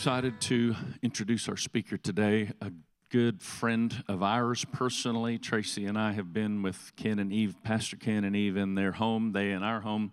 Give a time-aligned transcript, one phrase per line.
[0.00, 2.72] excited to introduce our speaker today, a
[3.10, 5.36] good friend of ours personally.
[5.36, 8.92] Tracy and I have been with Ken and Eve, Pastor Ken and Eve, in their
[8.92, 10.10] home, they in our home.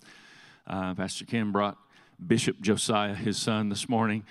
[0.67, 1.77] Uh, Pastor Ken brought
[2.27, 4.25] Bishop Josiah, his son, this morning.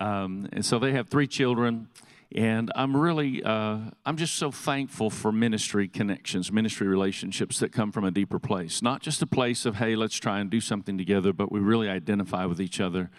[0.00, 1.88] Um, and so they have three children.
[2.34, 7.92] And I'm really, uh, I'm just so thankful for ministry connections, ministry relationships that come
[7.92, 8.80] from a deeper place.
[8.80, 11.90] Not just a place of, hey, let's try and do something together, but we really
[11.90, 13.10] identify with each other.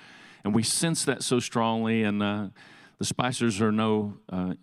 [0.43, 2.03] And we sense that so strongly.
[2.03, 2.47] And uh,
[2.99, 4.53] the Spicers are no uh,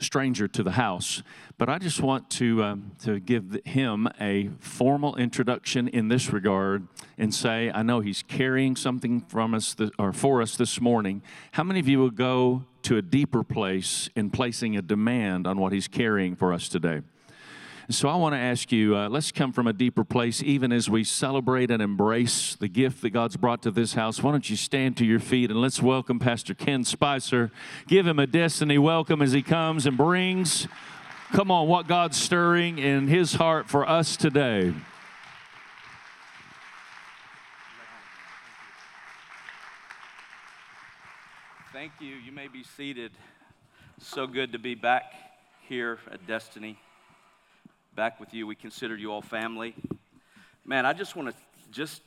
[0.00, 1.22] stranger to the house,
[1.56, 6.88] but I just want to um, to give him a formal introduction in this regard
[7.16, 11.22] and say, I know he's carrying something from us th- or for us this morning.
[11.52, 15.58] How many of you will go to a deeper place in placing a demand on
[15.58, 17.02] what he's carrying for us today?
[17.90, 20.88] So I want to ask you, uh, let's come from a deeper place, even as
[20.88, 24.22] we celebrate and embrace the gift that God's brought to this house.
[24.22, 27.50] Why don't you stand to your feet and let's welcome Pastor Ken Spicer.
[27.86, 30.66] Give him a destiny welcome as he comes and brings,
[31.32, 34.72] come on, what God's stirring in his heart for us today.
[41.70, 42.14] Thank you.
[42.14, 43.12] You may be seated.
[44.00, 45.12] So good to be back
[45.68, 46.78] here at Destiny
[47.94, 48.46] back with you.
[48.46, 49.74] We consider you all family.
[50.64, 51.34] Man, I just want to
[51.70, 52.02] just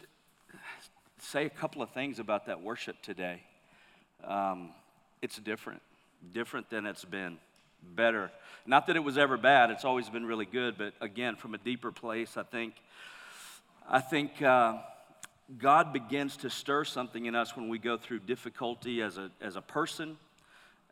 [1.19, 3.41] say a couple of things about that worship today.
[4.23, 4.71] Um,
[5.21, 5.81] it's different,
[6.33, 7.37] different than it's been.
[7.95, 8.31] Better.
[8.65, 9.69] Not that it was ever bad.
[9.69, 10.77] It's always been really good.
[10.77, 12.73] But again, from a deeper place, I think,
[13.87, 14.77] I think uh,
[15.57, 19.55] God begins to stir something in us when we go through difficulty as a as
[19.55, 20.17] a person,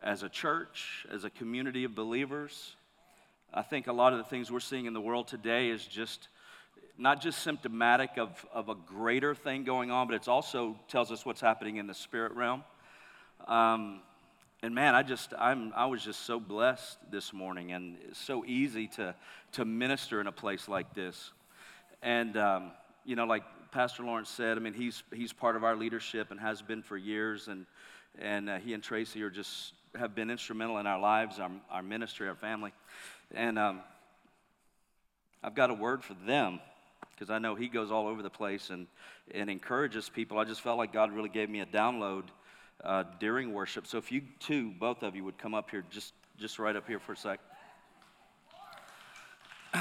[0.02, 2.75] as a church, as a community of believers.
[3.52, 6.28] I think a lot of the things we're seeing in the world today is just
[6.98, 11.24] not just symptomatic of, of a greater thing going on, but it also tells us
[11.24, 12.64] what's happening in the spirit realm.
[13.46, 14.00] Um,
[14.62, 18.44] and man, I just I'm I was just so blessed this morning, and it's so
[18.46, 19.14] easy to
[19.52, 21.32] to minister in a place like this.
[22.02, 22.72] And um,
[23.04, 26.40] you know, like Pastor Lawrence said, I mean, he's he's part of our leadership and
[26.40, 27.66] has been for years, and
[28.18, 31.82] and uh, he and Tracy are just have been instrumental in our lives, our, our
[31.82, 32.72] ministry, our family.
[33.34, 33.80] And um,
[35.42, 36.60] I've got a word for them
[37.12, 38.86] because I know he goes all over the place and,
[39.34, 40.38] and encourages people.
[40.38, 42.24] I just felt like God really gave me a download
[42.84, 43.86] uh, during worship.
[43.86, 46.86] So if you two, both of you, would come up here, just, just right up
[46.86, 47.40] here for a sec.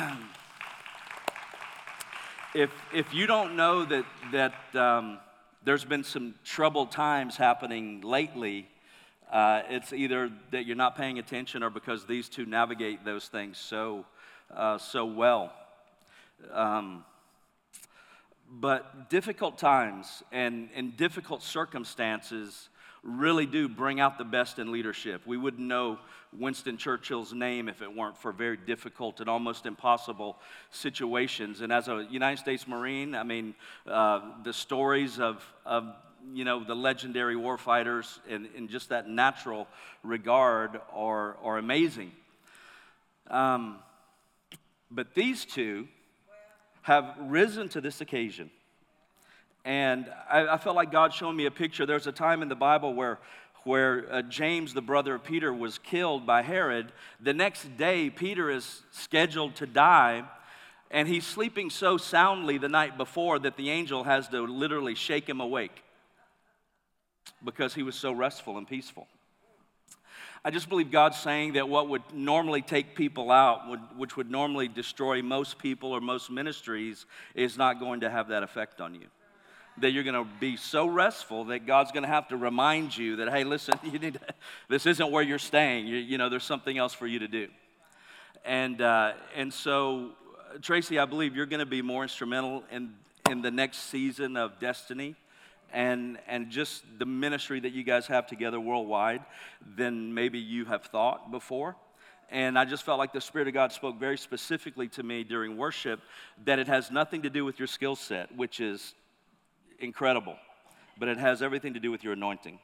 [2.55, 5.19] if, if you don't know that, that um,
[5.63, 8.67] there's been some troubled times happening lately,
[9.31, 13.57] uh, it's either that you're not paying attention or because these two navigate those things
[13.57, 14.05] so,
[14.53, 15.51] uh, so well.
[16.51, 17.03] Um,
[18.49, 22.69] but difficult times and, and difficult circumstances
[23.03, 25.21] really do bring out the best in leadership.
[25.25, 25.99] We wouldn't know
[26.33, 30.37] Winston Churchill's name if it weren't for very difficult and almost impossible
[30.71, 31.61] situations.
[31.61, 33.55] And as a United States Marine, I mean,
[33.87, 35.93] uh, the stories of, of
[36.33, 39.67] you know, the legendary warfighters in, in just that natural
[40.03, 42.11] regard are, are amazing.
[43.29, 43.77] Um,
[44.91, 45.87] but these two
[46.83, 48.49] have risen to this occasion.
[49.63, 51.85] And I, I felt like God showed me a picture.
[51.85, 53.19] There's a time in the Bible where,
[53.63, 56.91] where uh, James, the brother of Peter, was killed by Herod.
[57.19, 60.23] The next day, Peter is scheduled to die.
[60.91, 65.27] And he's sleeping so soundly the night before that the angel has to literally shake
[65.27, 65.81] him awake
[67.43, 69.07] because he was so restful and peaceful.
[70.43, 74.29] I just believe God's saying that what would normally take people out, would, which would
[74.29, 78.93] normally destroy most people or most ministries, is not going to have that effect on
[78.93, 79.07] you.
[79.79, 83.15] That you're going to be so restful that God's going to have to remind you
[83.15, 84.19] that, hey, listen, you need to,
[84.69, 85.87] this isn't where you're staying.
[85.87, 87.47] You, you, know, there's something else for you to do.
[88.45, 90.11] And, uh, and so,
[90.61, 92.93] Tracy, I believe you're going to be more instrumental in,
[93.31, 95.15] in the next season of destiny
[95.73, 99.21] and, and just the ministry that you guys have together worldwide
[99.75, 101.75] than maybe you have thought before.
[102.29, 105.57] And I just felt like the Spirit of God spoke very specifically to me during
[105.57, 106.01] worship
[106.45, 108.95] that it has nothing to do with your skill set, which is
[109.79, 110.35] incredible,
[110.97, 112.59] but it has everything to do with your anointing.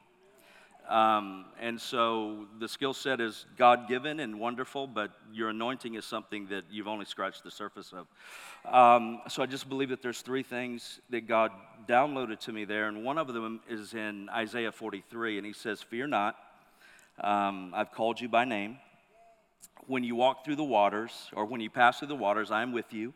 [0.91, 6.03] Um, and so the skill set is God given and wonderful, but your anointing is
[6.03, 8.07] something that you've only scratched the surface of.
[8.69, 11.53] Um, so I just believe that there's three things that God
[11.88, 15.81] downloaded to me there, and one of them is in Isaiah 43, and he says,
[15.81, 16.35] Fear not,
[17.21, 18.75] um, I've called you by name.
[19.88, 22.73] When you walk through the waters, or when you pass through the waters, I am
[22.73, 23.13] with you.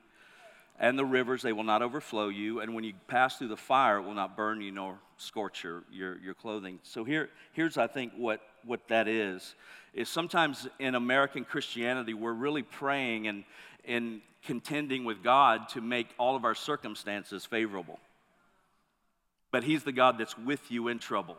[0.79, 2.59] And the rivers, they will not overflow you.
[2.59, 5.83] And when you pass through the fire, it will not burn you nor scorch your,
[5.91, 6.79] your, your clothing.
[6.83, 9.55] So here, here's, I think, what, what that is,
[9.93, 13.45] is sometimes in American Christianity, we're really praying and,
[13.85, 17.99] and contending with God to make all of our circumstances favorable.
[19.51, 21.37] But He's the God that's with you in trouble,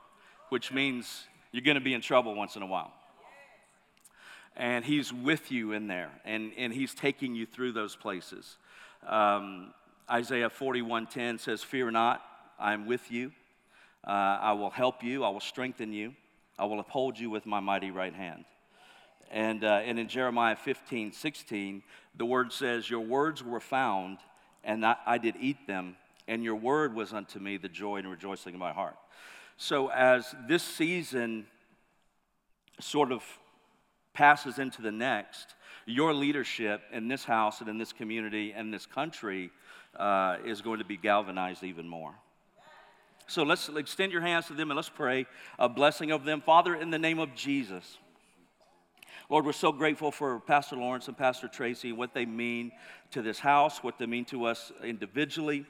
[0.48, 2.92] which means you're going to be in trouble once in a while.
[4.56, 8.56] And He's with you in there, and, and He's taking you through those places.
[9.06, 9.72] Um,
[10.10, 12.22] Isaiah 41:10 says, "Fear not,
[12.58, 13.32] I am with you.
[14.06, 15.24] Uh, I will help you.
[15.24, 16.14] I will strengthen you.
[16.58, 18.44] I will uphold you with my mighty right hand."
[19.30, 21.82] And, uh, and in Jeremiah 15, 16,
[22.14, 24.18] the word says, Your words were found,
[24.62, 25.96] and I, I, did eat them,
[26.28, 28.96] and your word was unto me the joy and rejoicing of my heart.
[29.56, 31.46] So, as this season
[32.78, 33.24] sort of
[34.12, 35.54] passes into the next,
[35.86, 39.50] your leadership in this house and in this community and this country
[39.96, 42.12] uh, is going to be galvanized even more.
[43.28, 45.26] So let's extend your hands to them and let's pray
[45.58, 46.40] a blessing of them.
[46.40, 47.98] Father, in the name of Jesus.
[49.28, 52.70] Lord, we're so grateful for Pastor Lawrence and Pastor Tracy, what they mean
[53.10, 55.66] to this house, what they mean to us individually.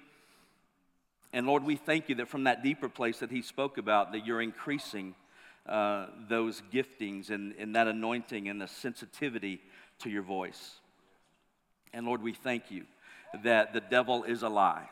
[1.32, 4.26] And Lord, we thank you that from that deeper place that he spoke about, that
[4.26, 5.14] you're increasing
[5.68, 9.60] uh, those giftings and, and that anointing and the sensitivity
[10.00, 10.74] to your voice.
[11.92, 12.84] And Lord, we thank you
[13.42, 14.88] that the devil is a lie.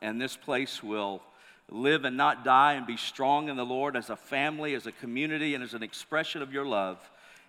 [0.00, 1.22] And this place will
[1.70, 4.92] live and not die and be strong in the Lord as a family, as a
[4.92, 6.98] community, and as an expression of your love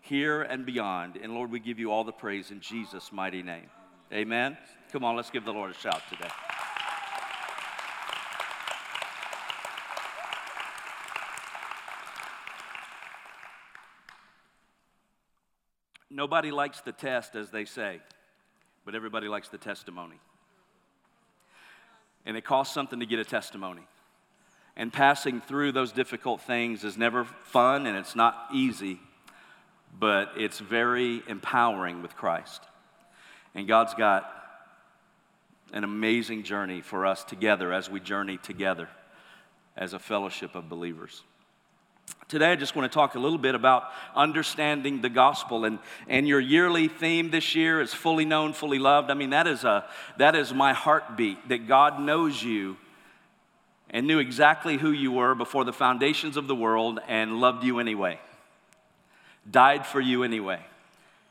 [0.01, 1.17] here and beyond.
[1.17, 3.69] And Lord, we give you all the praise in Jesus' mighty name.
[4.11, 4.57] Amen.
[4.91, 6.29] Come on, let's give the Lord a shout today.
[16.13, 17.99] Nobody likes the test, as they say,
[18.85, 20.19] but everybody likes the testimony.
[22.23, 23.81] And it costs something to get a testimony.
[24.75, 28.99] And passing through those difficult things is never fun and it's not easy,
[29.99, 32.61] but it's very empowering with Christ.
[33.55, 34.31] And God's got
[35.73, 38.87] an amazing journey for us together as we journey together
[39.75, 41.23] as a fellowship of believers.
[42.33, 45.65] Today, I just want to talk a little bit about understanding the gospel.
[45.65, 45.77] And,
[46.07, 49.11] and your yearly theme this year is fully known, fully loved.
[49.11, 49.85] I mean, that is, a,
[50.17, 52.77] that is my heartbeat that God knows you
[53.91, 57.77] and knew exactly who you were before the foundations of the world and loved you
[57.79, 58.19] anyway,
[59.47, 60.59] died for you anyway.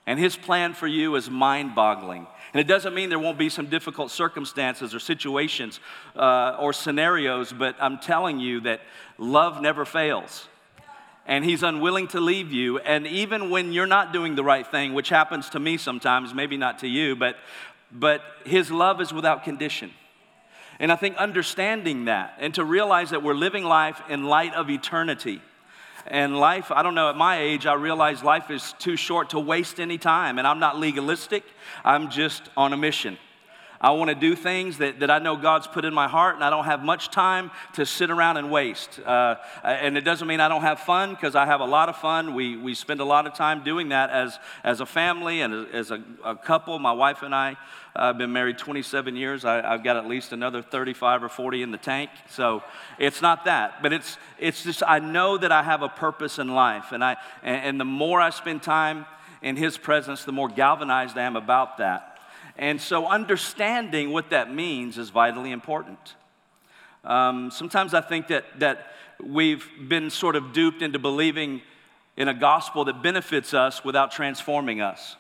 [0.07, 2.29] And his plan for you is mind boggling.
[2.55, 5.81] And it doesn't mean there won't be some difficult circumstances or situations
[6.15, 8.83] uh, or scenarios, but I'm telling you that
[9.19, 10.47] love never fails
[11.27, 12.79] and he's unwilling to leave you.
[12.79, 16.57] And even when you're not doing the right thing, which happens to me sometimes, maybe
[16.57, 17.37] not to you, but,
[17.93, 19.93] but his love is without condition.
[20.79, 24.69] And I think understanding that and to realize that we're living life in light of
[24.69, 25.41] eternity.
[26.09, 29.39] And life, I don't know, at my age, I realize life is too short to
[29.39, 30.39] waste any time.
[30.39, 31.45] And I'm not legalistic,
[31.85, 33.19] I'm just on a mission.
[33.83, 36.45] I want to do things that, that I know God's put in my heart, and
[36.45, 39.01] I don't have much time to sit around and waste.
[39.01, 39.35] Uh,
[39.65, 42.35] and it doesn't mean I don't have fun, because I have a lot of fun.
[42.35, 45.91] We, we spend a lot of time doing that as, as a family and as
[45.91, 46.79] a, a couple.
[46.79, 47.57] My wife and I have
[47.97, 49.45] uh, been married 27 years.
[49.45, 52.11] I, have got at least another 35 or 40 in the tank.
[52.31, 52.63] So
[53.01, 56.55] it's not that, but it's, it's just I know that I have a purpose in
[56.55, 56.93] life.
[56.93, 59.07] And, I, and, and the more I spend time
[59.43, 62.12] in His presence, the more galvanized I am about that.
[62.63, 66.15] And so, understanding what that means is vitally important.
[67.03, 71.63] Um, sometimes I think that, that we've been sort of duped into believing
[72.17, 75.17] in a gospel that benefits us without transforming us.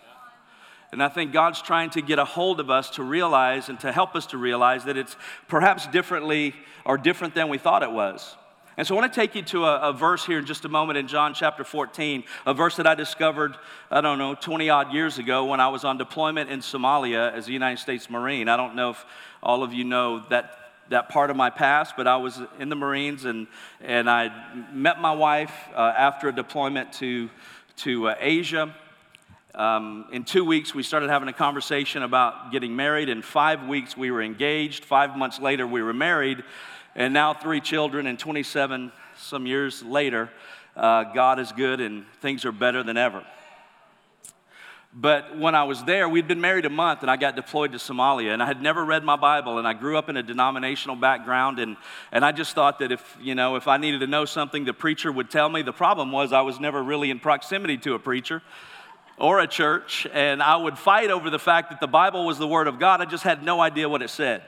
[0.92, 3.90] And I think God's trying to get a hold of us to realize and to
[3.90, 5.16] help us to realize that it's
[5.48, 8.36] perhaps differently or different than we thought it was.
[8.78, 10.68] And so I want to take you to a, a, verse here in just a
[10.68, 13.54] moment in John chapter 14, a verse that I discovered,
[13.90, 17.48] I don't know, 20 odd years ago when I was on deployment in Somalia as
[17.48, 18.48] a United States Marine.
[18.48, 19.04] I don't know if
[19.42, 22.76] all of you know that, that part of my past, but I was in the
[22.76, 23.46] Marines and,
[23.82, 24.32] and I
[24.72, 27.28] met my wife uh, after a deployment to,
[27.78, 28.74] to uh, Asia.
[29.54, 33.10] Um, in two weeks, we started having a conversation about getting married.
[33.10, 34.82] In five weeks, we were engaged.
[34.86, 36.42] Five months later, we were married.
[36.94, 40.30] And now, three children, and 27 some years later,
[40.76, 43.24] uh, God is good and things are better than ever.
[44.94, 47.78] But when I was there, we'd been married a month and I got deployed to
[47.78, 48.34] Somalia.
[48.34, 51.58] And I had never read my Bible and I grew up in a denominational background.
[51.58, 51.78] And,
[52.10, 54.74] and I just thought that if, you know, if I needed to know something, the
[54.74, 55.62] preacher would tell me.
[55.62, 58.42] The problem was I was never really in proximity to a preacher
[59.18, 62.48] or a church, and I would fight over the fact that the Bible was the
[62.48, 63.00] Word of God.
[63.00, 64.42] I just had no idea what it said.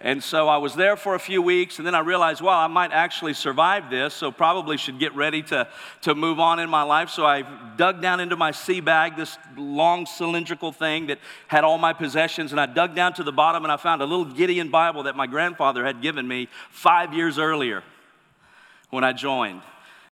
[0.00, 2.66] And so I was there for a few weeks, and then I realized, well, I
[2.66, 5.66] might actually survive this, so probably should get ready to,
[6.02, 7.08] to move on in my life.
[7.08, 7.42] So I
[7.76, 12.52] dug down into my sea bag, this long cylindrical thing that had all my possessions,
[12.52, 15.16] and I dug down to the bottom and I found a little Gideon Bible that
[15.16, 17.82] my grandfather had given me five years earlier
[18.90, 19.62] when I joined.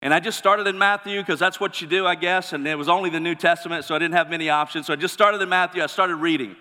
[0.01, 2.53] And I just started in Matthew because that's what you do, I guess.
[2.53, 4.87] And it was only the New Testament, so I didn't have many options.
[4.87, 5.81] So I just started in Matthew.
[5.81, 6.55] I started reading.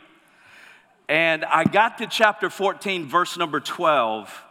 [1.12, 4.44] And I got to chapter 14, verse number 12.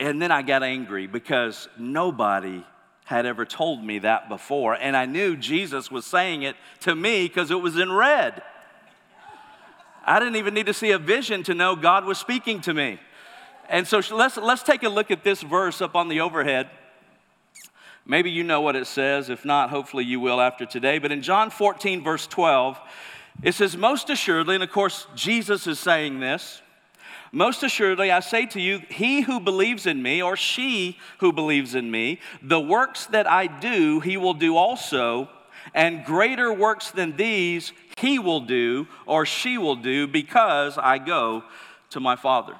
[0.00, 2.64] And then I got angry because nobody
[3.04, 4.72] had ever told me that before.
[4.72, 8.42] And I knew Jesus was saying it to me because it was in red.
[10.06, 12.98] I didn't even need to see a vision to know God was speaking to me.
[13.68, 16.70] And so let's, let's take a look at this verse up on the overhead.
[18.06, 19.28] Maybe you know what it says.
[19.28, 20.98] If not, hopefully you will after today.
[20.98, 22.80] But in John 14, verse 12,
[23.42, 26.62] it says, Most assuredly, and of course, Jesus is saying this.
[27.30, 31.74] Most assuredly, I say to you, he who believes in me, or she who believes
[31.74, 35.28] in me, the works that I do, he will do also,
[35.74, 41.44] and greater works than these he will do, or she will do, because I go
[41.90, 42.54] to my Father.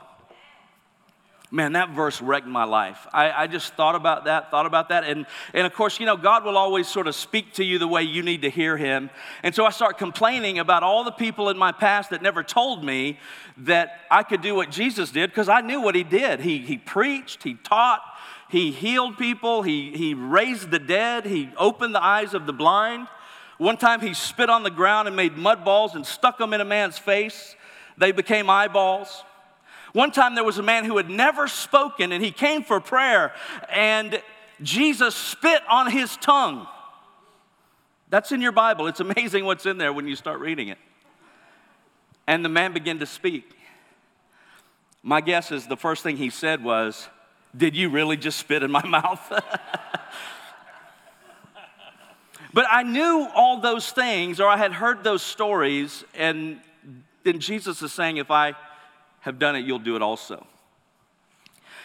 [1.50, 3.06] Man, that verse wrecked my life.
[3.10, 5.04] I, I, just thought about that, thought about that.
[5.04, 5.24] And,
[5.54, 8.02] and of course, you know, God will always sort of speak to you the way
[8.02, 9.08] you need to hear Him.
[9.42, 12.84] And so I start complaining about all the people in my past that never told
[12.84, 13.18] me
[13.58, 16.40] that I could do what Jesus did because I knew what He did.
[16.40, 18.02] He, he preached, He taught,
[18.50, 23.08] He healed people, he, he raised the dead, He opened the eyes of the blind.
[23.56, 26.60] One time He spit on the ground and made mud balls and stuck them in
[26.60, 27.56] a man's face.
[27.96, 29.24] They became eyeballs.
[29.98, 33.32] One time there was a man who had never spoken and he came for prayer
[33.68, 34.22] and
[34.62, 36.68] Jesus spit on his tongue.
[38.08, 38.86] That's in your Bible.
[38.86, 40.78] It's amazing what's in there when you start reading it.
[42.28, 43.50] And the man began to speak.
[45.02, 47.08] My guess is the first thing he said was,
[47.56, 49.32] Did you really just spit in my mouth?
[52.54, 56.60] but I knew all those things, or I had heard those stories, and
[57.24, 58.54] then Jesus is saying, If I
[59.20, 60.46] have done it, you'll do it also.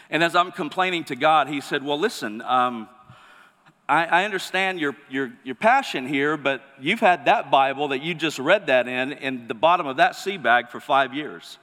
[0.10, 2.88] And as I'm complaining to God, He said, Well, listen, um,
[3.88, 8.14] I, I, understand your, your, your passion here, but you've had that Bible that you
[8.14, 11.58] just read that in, in the bottom of that sea bag for five years.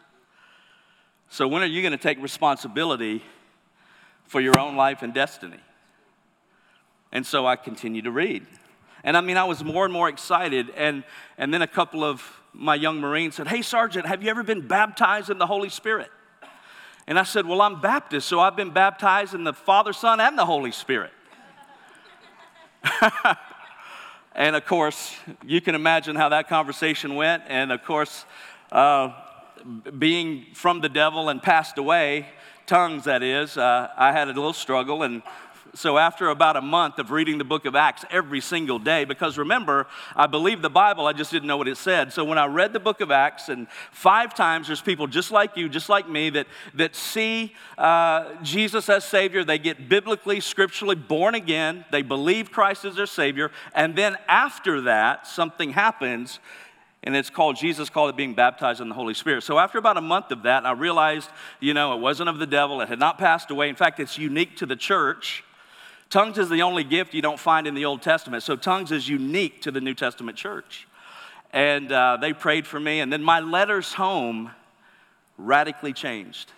[1.31, 3.23] So when are you going to take responsibility
[4.27, 5.61] for your own life and destiny?
[7.11, 8.47] And so I continue to read.
[9.05, 10.71] And I mean, I was more and more excited.
[10.77, 11.05] And,
[11.39, 14.67] and then a couple of my young Marines said, Hey, Sergeant, have you ever been
[14.67, 16.11] baptized in the Holy Spirit?
[17.07, 20.39] And I said, Well, I'm Baptist, so I've been baptized in the Father, Son, and
[20.39, 21.13] the Holy Spirit.
[24.35, 25.15] and of course,
[25.45, 27.43] you can imagine how that conversation went.
[27.47, 28.25] And of course,
[28.73, 29.13] uh,
[29.99, 32.27] being from the devil and passed away,
[32.67, 35.03] tongues that is, uh, I had a little struggle.
[35.03, 35.23] And
[35.75, 39.39] so, after about a month of reading the book of Acts every single day, because
[39.39, 39.87] remember,
[40.17, 42.13] I believed the Bible, I just didn't know what it said.
[42.13, 45.57] So, when I read the book of Acts, and five times there's people just like
[45.57, 50.97] you, just like me, that, that see uh, Jesus as Savior, they get biblically, scripturally
[50.97, 56.41] born again, they believe Christ is their Savior, and then after that, something happens
[57.03, 59.97] and it's called jesus called it being baptized in the holy spirit so after about
[59.97, 62.99] a month of that i realized you know it wasn't of the devil it had
[62.99, 65.43] not passed away in fact it's unique to the church
[66.11, 68.43] Tongues is the only gift you don't find in the Old Testament.
[68.43, 70.89] So tongues is unique to the New Testament church.
[71.53, 72.99] And uh, they prayed for me.
[72.99, 74.51] And then my letters home
[75.39, 76.53] radically changed.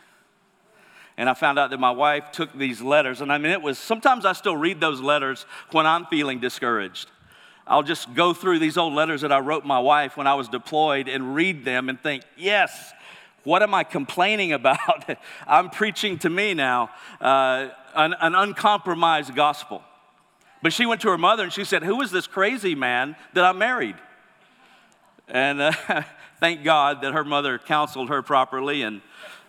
[1.18, 3.20] And I found out that my wife took these letters.
[3.20, 7.10] And I mean, it was sometimes I still read those letters when I'm feeling discouraged.
[7.66, 10.48] I'll just go through these old letters that I wrote my wife when I was
[10.48, 12.92] deployed and read them and think, yes,
[13.44, 15.16] what am I complaining about?
[15.46, 16.90] I'm preaching to me now
[17.20, 19.82] uh, an, an uncompromised gospel.
[20.62, 23.44] But she went to her mother and she said, Who is this crazy man that
[23.44, 23.96] I married?
[25.28, 25.72] And uh,
[26.40, 28.82] thank God that her mother counseled her properly.
[28.82, 29.00] And,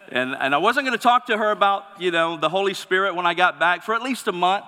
[0.09, 3.15] and, and I wasn't going to talk to her about, you know, the Holy Spirit
[3.15, 4.65] when I got back for at least a month.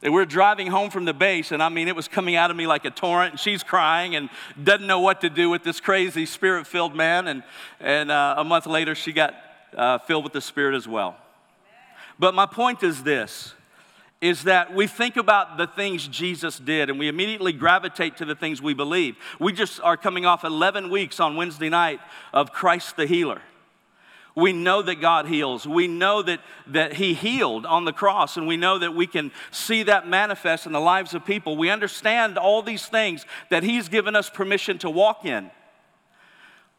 [0.00, 2.56] And we're driving home from the base, and I mean, it was coming out of
[2.56, 4.30] me like a torrent, and she's crying and
[4.62, 7.26] doesn't know what to do with this crazy spirit filled man.
[7.26, 7.42] And,
[7.80, 9.34] and uh, a month later, she got
[9.76, 11.16] uh, filled with the Spirit as well.
[12.18, 13.54] But my point is this
[14.20, 18.34] is that we think about the things Jesus did and we immediately gravitate to the
[18.34, 19.16] things we believe.
[19.38, 22.00] We just are coming off 11 weeks on Wednesday night
[22.32, 23.40] of Christ the healer.
[24.38, 25.66] We know that God heals.
[25.66, 29.32] We know that, that He healed on the cross, and we know that we can
[29.50, 31.56] see that manifest in the lives of people.
[31.56, 35.50] We understand all these things that He's given us permission to walk in.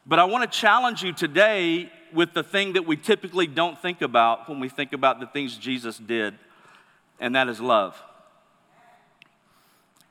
[0.10, 4.02] But I want to challenge you today with the thing that we typically don't think
[4.02, 6.34] about when we think about the things Jesus did,
[7.20, 7.96] and that is love.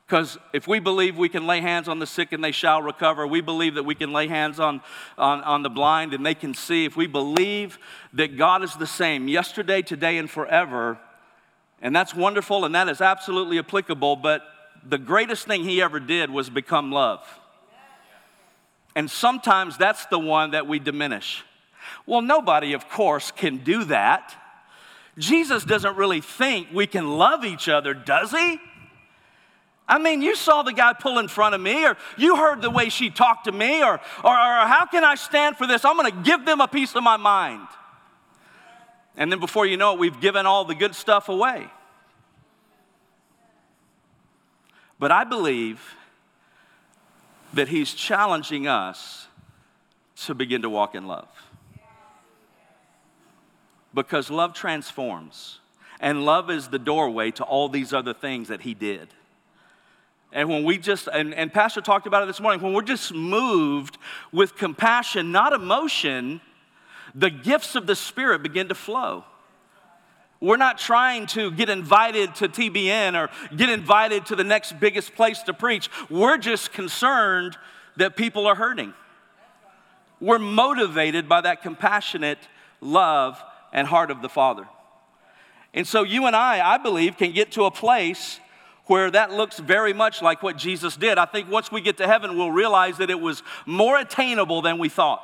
[0.07, 3.27] Because if we believe we can lay hands on the sick and they shall recover,
[3.27, 4.79] we believe that we can lay hands on,
[5.17, 7.77] on, on the blind and they can see, if we believe
[8.13, 10.97] that God is the same yesterday, today, and forever,
[11.81, 14.43] and that's wonderful and that is absolutely applicable, but
[14.87, 17.21] the greatest thing he ever did was become love.
[18.99, 21.45] And sometimes that's the one that we diminish.
[22.05, 24.35] Well, nobody, of course, can do that.
[25.17, 28.59] Jesus doesn't really think we can love each other, does he?
[29.87, 32.69] I mean, you saw the guy pull in front of me, or you heard the
[32.69, 35.85] way she talked to me, or, or, or how can I stand for this?
[35.85, 37.69] I'm going to give them a piece of my mind.
[39.15, 41.67] And then before you know it, we've given all the good stuff away.
[44.99, 45.79] But I believe
[47.53, 49.27] that he's challenging us
[50.25, 51.27] to begin to walk in love.
[53.93, 55.59] Because love transforms,
[55.99, 59.09] and love is the doorway to all these other things that he did.
[60.31, 63.13] And when we just, and, and Pastor talked about it this morning, when we're just
[63.13, 63.97] moved
[64.31, 66.39] with compassion, not emotion,
[67.15, 69.23] the gifts of the Spirit begin to flow.
[70.41, 75.15] We're not trying to get invited to TBN or get invited to the next biggest
[75.15, 75.89] place to preach.
[76.09, 77.57] We're just concerned
[77.97, 78.93] that people are hurting.
[80.21, 82.39] We're motivated by that compassionate
[82.79, 83.41] love
[83.73, 84.67] and heart of the Father.
[85.73, 88.39] And so you and I, I believe, can get to a place
[88.85, 91.17] where that looks very much like what Jesus did.
[91.17, 94.79] I think once we get to heaven, we'll realize that it was more attainable than
[94.79, 95.21] we thought.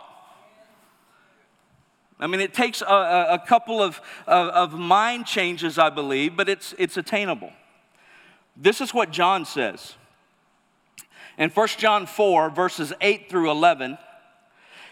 [2.19, 2.85] I mean, it takes a,
[3.31, 7.51] a couple of, of, of mind changes, I believe, but it's, it's attainable.
[8.55, 9.95] This is what John says.
[11.37, 13.97] In 1 John 4, verses 8 through 11,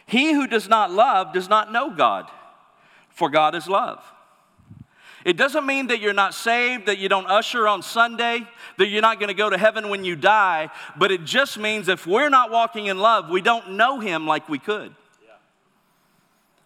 [0.06, 2.30] he who does not love does not know God,
[3.10, 4.04] for God is love.
[5.24, 8.46] It doesn't mean that you're not saved, that you don't usher on Sunday,
[8.78, 11.88] that you're not going to go to heaven when you die, but it just means
[11.88, 14.94] if we're not walking in love, we don't know Him like we could.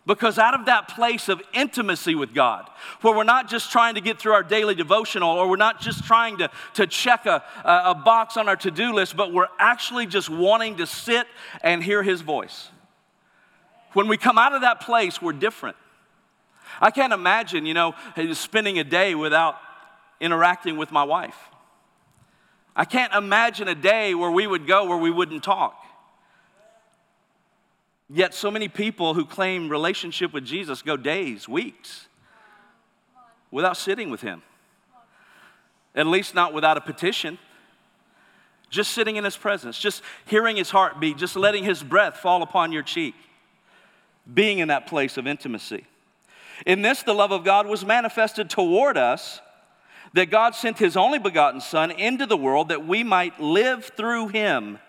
[0.08, 2.70] Because out of that place of intimacy with God,
[3.02, 6.06] where we're not just trying to get through our daily devotional, or we're not just
[6.06, 10.06] trying to, to check a, a box on our to do list, but we're actually
[10.06, 11.28] just wanting to sit
[11.62, 12.70] and hear His voice.
[13.92, 15.76] When we come out of that place, we're different.
[16.80, 17.94] I can't imagine, you know,
[18.32, 19.58] spending a day without
[20.22, 21.38] interacting with my wife.
[22.78, 25.84] I can't imagine a day where we would go where we wouldn't talk.
[28.10, 32.08] Yet, so many people who claim relationship with Jesus go days, weeks
[33.52, 34.42] without sitting with Him.
[35.96, 37.38] At least, not without a petition.
[38.70, 42.72] Just sitting in His presence, just hearing His heartbeat, just letting His breath fall upon
[42.72, 43.16] your cheek,
[44.34, 45.86] being in that place of intimacy.
[46.66, 49.42] In this, the love of God was manifested toward us,
[50.14, 54.30] that God sent his only begotten Son into the world that we might live through
[54.30, 54.80] him.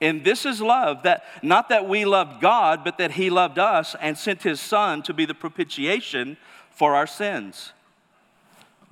[0.00, 3.96] And this is love, that not that we loved God, but that he loved us
[4.00, 6.36] and sent his Son to be the propitiation
[6.70, 7.72] for our sins.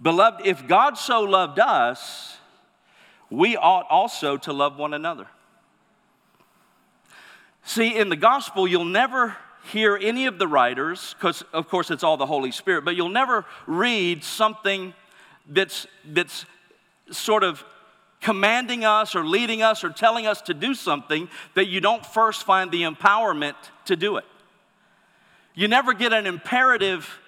[0.02, 2.38] Beloved, if God so loved us,
[3.30, 5.28] we ought also to love one another.
[7.64, 9.36] See, in the gospel, you'll never
[9.72, 13.08] hear any of the writers, because of course it's all the Holy Spirit, but you'll
[13.08, 14.94] never read something
[15.48, 16.46] that's, that's
[17.10, 17.64] sort of
[18.20, 22.44] commanding us or leading us or telling us to do something that you don't first
[22.44, 24.24] find the empowerment to do it.
[25.54, 27.18] You never get an imperative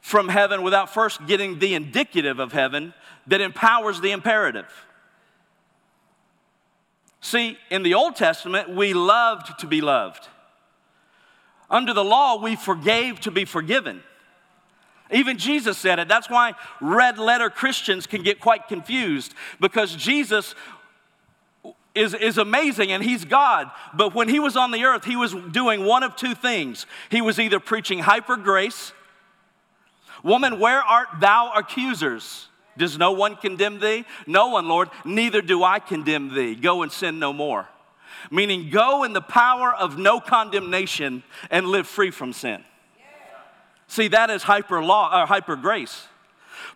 [0.00, 2.92] from heaven without first getting the indicative of heaven
[3.28, 4.66] that empowers the imperative.
[7.20, 10.26] See, in the Old Testament, we loved to be loved.
[11.70, 14.02] Under the law, we forgave to be forgiven.
[15.12, 16.08] Even Jesus said it.
[16.08, 20.54] That's why red letter Christians can get quite confused because Jesus
[21.94, 23.70] is, is amazing and he's God.
[23.94, 26.86] But when he was on the earth, he was doing one of two things.
[27.10, 28.92] He was either preaching hyper grace,
[30.22, 32.46] Woman, where art thou accusers?
[32.78, 34.04] Does no one condemn thee?
[34.24, 36.54] No one, Lord, neither do I condemn thee.
[36.54, 37.68] Go and sin no more
[38.30, 42.64] meaning go in the power of no condemnation and live free from sin.
[43.92, 46.06] See, that is hyper law or uh, hyper grace.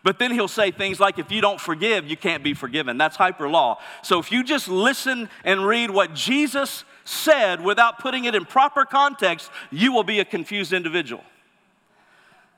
[0.02, 2.98] But then he'll say things like, if you don't forgive, you can't be forgiven.
[2.98, 3.78] That's hyper law.
[4.02, 8.84] So if you just listen and read what Jesus said without putting it in proper
[8.84, 11.24] context, you will be a confused individual.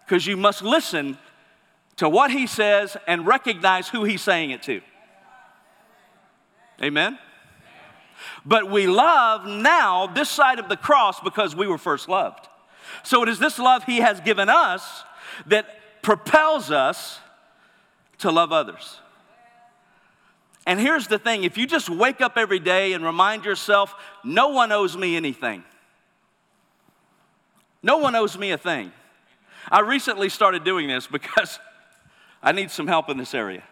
[0.05, 1.19] Because you must listen
[1.95, 4.81] to what he says and recognize who he's saying it to.
[6.83, 7.17] Amen?
[8.45, 12.49] But we love now this side of the cross because we were first loved.
[13.03, 15.05] So it is this love he has given us
[15.47, 15.67] that
[16.03, 17.21] propels us
[18.19, 19.01] to love others.
[20.67, 24.49] And here's the thing if you just wake up every day and remind yourself, no
[24.49, 25.65] one owes me anything,
[27.83, 28.93] no one owes me a thing.
[29.71, 31.59] I recently started doing this because
[32.43, 33.63] I need some help in this area.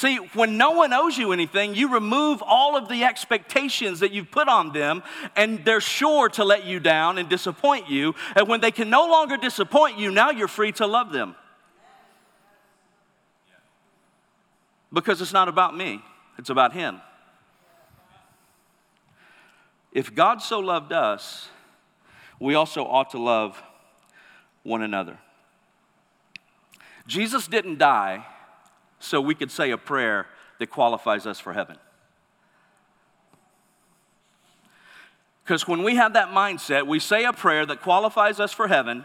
[0.00, 4.30] See, when no one owes you anything, you remove all of the expectations that you've
[4.30, 5.02] put on them,
[5.36, 8.14] and they're sure to let you down and disappoint you.
[8.34, 11.34] And when they can no longer disappoint you, now you're free to love them.
[14.90, 16.00] Because it's not about me,
[16.38, 17.02] it's about Him.
[19.92, 21.50] If God so loved us,
[22.38, 23.62] we also ought to love
[24.62, 25.18] one another.
[27.06, 28.24] Jesus didn't die
[29.00, 30.26] so we could say a prayer
[30.58, 31.76] that qualifies us for heaven.
[35.42, 39.04] Because when we have that mindset, we say a prayer that qualifies us for heaven,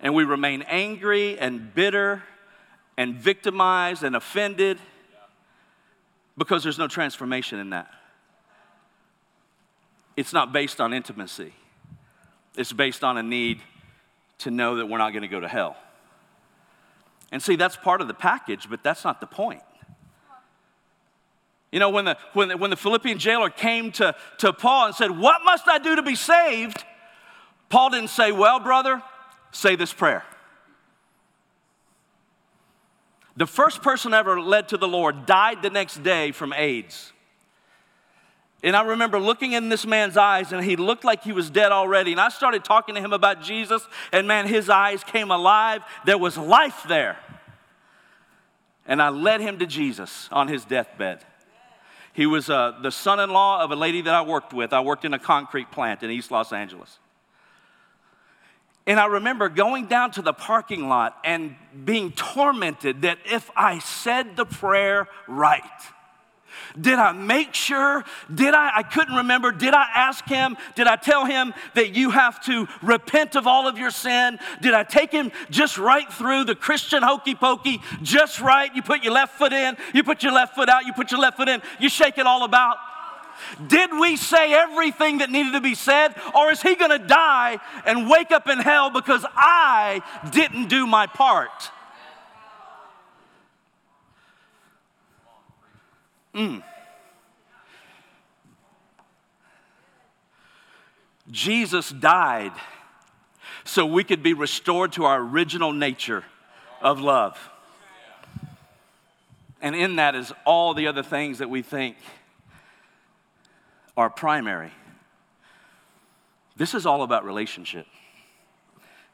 [0.00, 2.22] and we remain angry and bitter
[2.96, 4.78] and victimized and offended
[6.38, 7.90] because there's no transformation in that.
[10.16, 11.52] It's not based on intimacy,
[12.56, 13.60] it's based on a need
[14.38, 15.76] to know that we're not going to go to hell.
[17.32, 19.62] And see, that's part of the package, but that's not the point.
[21.72, 24.94] You know, when the, when the, when the Philippian jailer came to, to Paul and
[24.94, 26.84] said, What must I do to be saved?
[27.70, 29.02] Paul didn't say, Well, brother,
[29.50, 30.22] say this prayer.
[33.34, 37.11] The first person ever led to the Lord died the next day from AIDS.
[38.62, 41.72] And I remember looking in this man's eyes, and he looked like he was dead
[41.72, 42.12] already.
[42.12, 45.82] And I started talking to him about Jesus, and man, his eyes came alive.
[46.06, 47.18] There was life there.
[48.86, 51.24] And I led him to Jesus on his deathbed.
[52.12, 54.72] He was uh, the son in law of a lady that I worked with.
[54.72, 56.98] I worked in a concrete plant in East Los Angeles.
[58.86, 63.78] And I remember going down to the parking lot and being tormented that if I
[63.78, 65.62] said the prayer right,
[66.80, 68.04] did I make sure?
[68.32, 68.78] Did I?
[68.78, 69.52] I couldn't remember.
[69.52, 70.56] Did I ask him?
[70.74, 74.38] Did I tell him that you have to repent of all of your sin?
[74.60, 78.74] Did I take him just right through the Christian hokey pokey, just right?
[78.74, 81.20] You put your left foot in, you put your left foot out, you put your
[81.20, 82.76] left foot in, you shake it all about.
[83.66, 86.14] Did we say everything that needed to be said?
[86.34, 90.86] Or is he going to die and wake up in hell because I didn't do
[90.86, 91.70] my part?
[96.34, 96.62] Mm.
[101.30, 102.52] Jesus died
[103.64, 106.24] so we could be restored to our original nature
[106.80, 107.38] of love.
[109.60, 111.96] And in that is all the other things that we think
[113.96, 114.72] are primary.
[116.56, 117.86] This is all about relationship.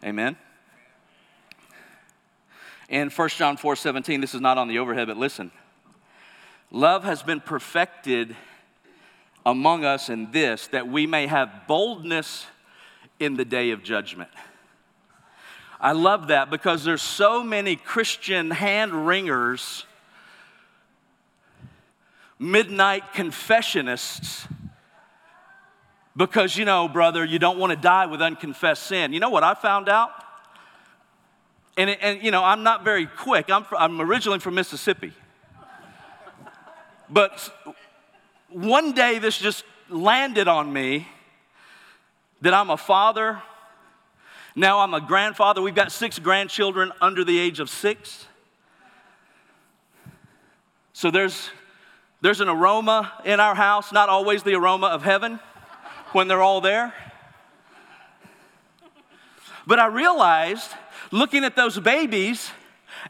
[0.03, 0.37] Amen.
[2.89, 5.51] In 1 John 4 17, this is not on the overhead, but listen.
[6.71, 8.37] Love has been perfected
[9.47, 12.47] among us in this, that we may have boldness
[13.19, 14.31] in the day of judgment.
[15.81, 19.87] I love that because there's so many Christian hand wringers,
[22.39, 24.47] midnight confessionists,
[26.17, 29.13] because you know, brother, you don't want to die with unconfessed sin.
[29.13, 30.11] You know what I found out?
[31.77, 33.49] And, and you know, I'm not very quick.
[33.49, 35.13] I'm, I'm originally from Mississippi.
[37.11, 37.51] But
[38.51, 41.09] one day this just landed on me
[42.41, 43.43] that I'm a father.
[44.55, 45.63] Now I'm a grandfather.
[45.63, 48.27] We've got six grandchildren under the age of six.
[50.93, 51.51] So there's,
[52.21, 55.39] there's an aroma in our house, not always the aroma of heaven
[56.13, 56.93] when they're all there.
[59.67, 60.71] But I realized
[61.13, 62.51] looking at those babies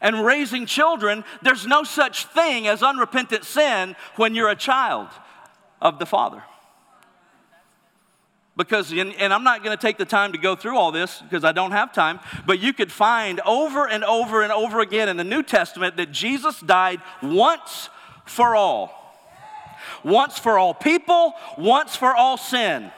[0.01, 5.07] and raising children, there's no such thing as unrepentant sin when you're a child
[5.81, 6.43] of the Father.
[8.57, 11.45] Because, and I'm not going to take the time to go through all this because
[11.45, 15.15] I don't have time, but you could find over and over and over again in
[15.15, 17.89] the New Testament that Jesus died once
[18.25, 18.95] for all.
[20.03, 22.91] Once for all people, once for all sin.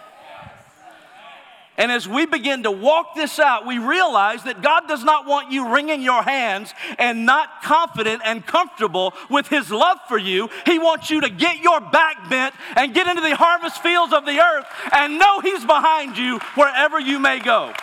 [1.78, 5.52] And as we begin to walk this out, we realize that God does not want
[5.52, 10.50] you wringing your hands and not confident and comfortable with His love for you.
[10.66, 14.26] He wants you to get your back bent and get into the harvest fields of
[14.26, 17.74] the earth and know He's behind you wherever you may go.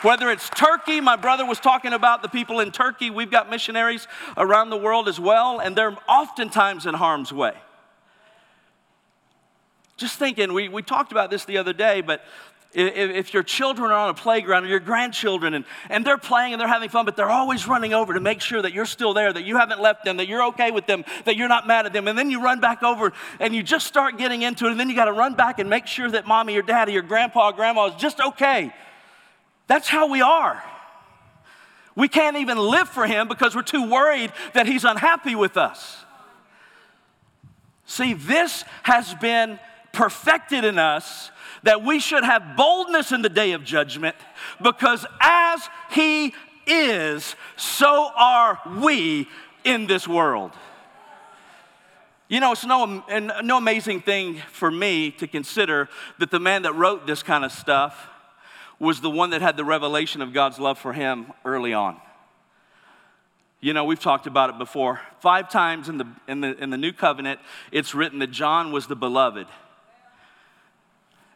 [0.00, 3.10] Whether it's Turkey, my brother was talking about the people in Turkey.
[3.10, 7.54] We've got missionaries around the world as well, and they're oftentimes in harm's way.
[9.96, 12.24] Just thinking, we, we talked about this the other day, but
[12.74, 16.60] if, your children are on a playground or your grandchildren and, and they're playing and
[16.60, 19.32] they're having fun, but they're always running over to make sure that you're still there,
[19.32, 21.92] that you haven't left them, that you're okay with them, that you're not mad at
[21.92, 22.08] them.
[22.08, 24.70] And then you run back over and you just start getting into it.
[24.70, 27.02] And then you got to run back and make sure that mommy or daddy or
[27.02, 28.72] grandpa or grandma is just okay.
[29.66, 30.62] That's how we are.
[31.94, 35.98] We can't even live for him because we're too worried that he's unhappy with us.
[37.84, 39.58] See, this has been
[39.92, 41.30] perfected in us
[41.62, 44.16] that we should have boldness in the day of judgment
[44.62, 46.34] because as He
[46.66, 49.28] is, so are we
[49.64, 50.52] in this world.
[52.28, 53.04] You know, it's no,
[53.42, 57.52] no amazing thing for me to consider that the man that wrote this kind of
[57.52, 58.08] stuff
[58.78, 62.00] was the one that had the revelation of God's love for him early on.
[63.60, 65.00] You know, we've talked about it before.
[65.20, 67.38] Five times in the, in the, in the New Covenant,
[67.70, 69.46] it's written that John was the beloved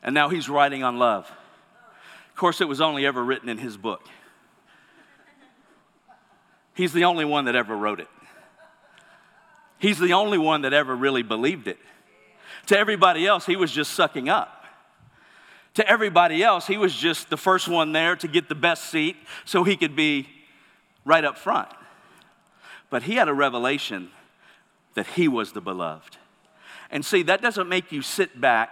[0.06, 1.30] and now he's writing on love.
[2.30, 4.08] Of course, it was only ever written in his book.
[6.74, 8.08] He's the only one that ever wrote it.
[9.78, 11.78] He's the only one that ever really believed it.
[12.66, 14.64] To everybody else, he was just sucking up.
[15.74, 19.16] To everybody else, he was just the first one there to get the best seat
[19.44, 20.28] so he could be
[21.04, 21.68] right up front.
[22.90, 24.10] But he had a revelation
[24.94, 26.16] that he was the beloved.
[26.90, 28.70] And see, that doesn't make you sit back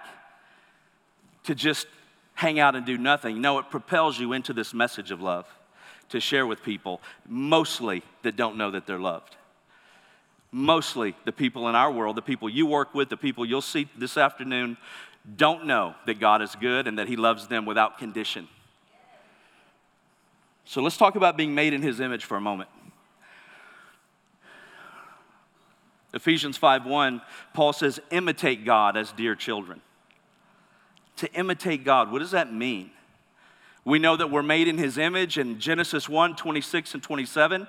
[1.44, 1.86] to just
[2.34, 3.40] hang out and do nothing.
[3.40, 5.46] No, it propels you into this message of love
[6.10, 9.36] to share with people, mostly that don't know that they're loved.
[10.52, 13.88] Mostly the people in our world, the people you work with, the people you'll see
[13.96, 14.76] this afternoon,
[15.36, 18.46] don't know that God is good and that He loves them without condition.
[20.66, 22.70] So let's talk about being made in His image for a moment.
[26.12, 27.20] Ephesians 5:1,
[27.54, 29.80] Paul says, imitate God as dear children
[31.16, 32.10] to imitate God.
[32.10, 32.90] What does that mean?
[33.84, 37.66] We know that we're made in his image in Genesis 1 26 and 27.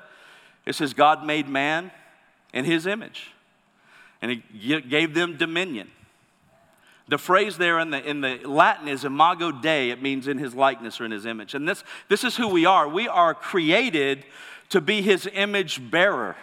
[0.66, 1.92] It says, God made man
[2.54, 3.32] in his image,
[4.22, 5.90] and he gave them dominion.
[7.08, 9.92] The phrase there in the, in the Latin is imago Dei.
[9.92, 11.54] It means in his likeness or in his image.
[11.54, 12.88] And this, this is who we are.
[12.88, 14.26] We are created
[14.70, 16.36] to be his image bearer.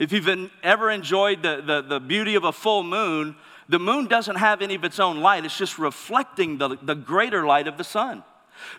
[0.00, 3.36] If you've ever enjoyed the, the, the beauty of a full moon,
[3.70, 7.46] the moon doesn't have any of its own light, it's just reflecting the, the greater
[7.46, 8.24] light of the sun.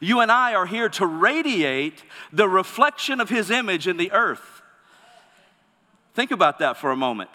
[0.02, 4.62] You and I are here to radiate the reflection of His image in the earth.
[6.14, 7.30] Think about that for a moment.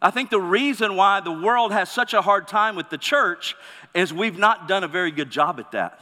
[0.00, 3.56] I think the reason why the world has such a hard time with the church
[3.92, 6.00] is we've not done a very good job at that.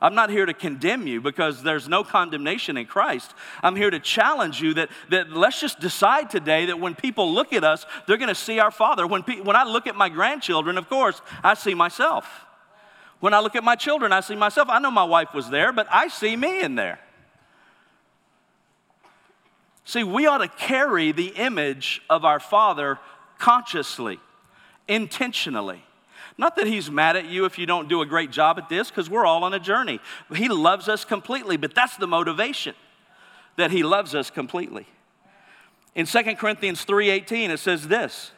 [0.00, 3.34] I'm not here to condemn you because there's no condemnation in Christ.
[3.62, 7.52] I'm here to challenge you that, that let's just decide today that when people look
[7.52, 9.06] at us, they're going to see our Father.
[9.06, 12.26] When, pe- when I look at my grandchildren, of course, I see myself.
[13.20, 14.68] When I look at my children, I see myself.
[14.70, 17.00] I know my wife was there, but I see me in there.
[19.84, 22.98] See, we ought to carry the image of our Father
[23.38, 24.20] consciously,
[24.86, 25.82] intentionally.
[26.36, 28.90] Not that he's mad at you if you don't do a great job at this,
[28.90, 30.00] because we're all on a journey.
[30.34, 32.74] He loves us completely, but that's the motivation
[33.56, 34.86] that he loves us completely.
[35.94, 38.30] In 2 Corinthians 3:18 it says this,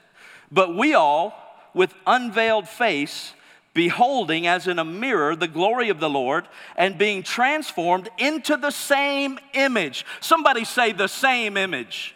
[0.51, 1.35] "But we all
[1.75, 3.35] with unveiled face
[3.75, 8.71] beholding as in a mirror the glory of the Lord and being transformed into the
[8.71, 12.15] same image." Somebody say the same image.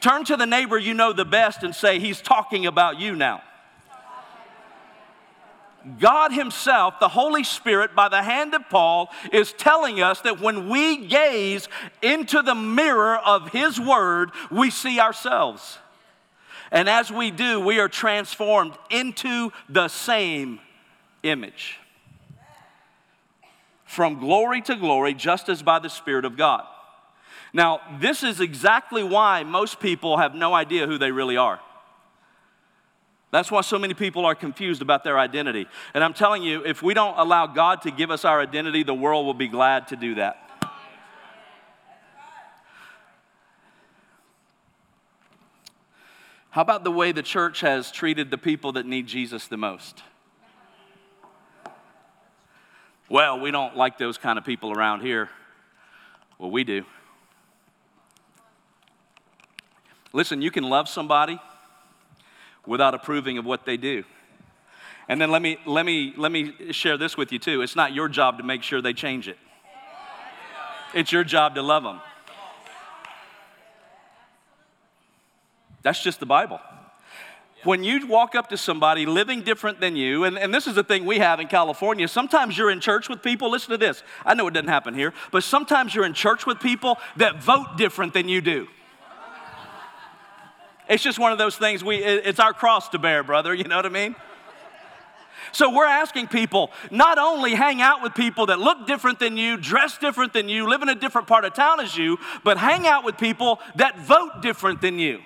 [0.00, 3.42] Turn to the neighbor you know the best and say he's talking about you now.
[5.98, 10.68] God Himself, the Holy Spirit, by the hand of Paul, is telling us that when
[10.68, 11.68] we gaze
[12.00, 15.78] into the mirror of His Word, we see ourselves.
[16.70, 20.60] And as we do, we are transformed into the same
[21.22, 21.78] image.
[23.84, 26.64] From glory to glory, just as by the Spirit of God.
[27.52, 31.60] Now, this is exactly why most people have no idea who they really are.
[33.32, 35.66] That's why so many people are confused about their identity.
[35.94, 38.94] And I'm telling you, if we don't allow God to give us our identity, the
[38.94, 40.36] world will be glad to do that.
[46.50, 50.02] How about the way the church has treated the people that need Jesus the most?
[53.08, 55.30] Well, we don't like those kind of people around here.
[56.38, 56.84] Well, we do.
[60.12, 61.40] Listen, you can love somebody
[62.66, 64.04] without approving of what they do.
[65.08, 67.62] And then let me, let, me, let me share this with you too.
[67.62, 69.38] It's not your job to make sure they change it,
[70.94, 72.00] it's your job to love them.
[75.82, 76.60] That's just the Bible.
[77.64, 80.82] When you walk up to somebody living different than you, and, and this is the
[80.82, 84.02] thing we have in California, sometimes you're in church with people, listen to this.
[84.24, 87.76] I know it doesn't happen here, but sometimes you're in church with people that vote
[87.76, 88.66] different than you do.
[90.88, 93.76] It's just one of those things we it's our cross to bear, brother, you know
[93.76, 94.14] what I mean?
[95.52, 99.56] So we're asking people not only hang out with people that look different than you,
[99.56, 102.86] dress different than you, live in a different part of town as you, but hang
[102.86, 105.20] out with people that vote different than you.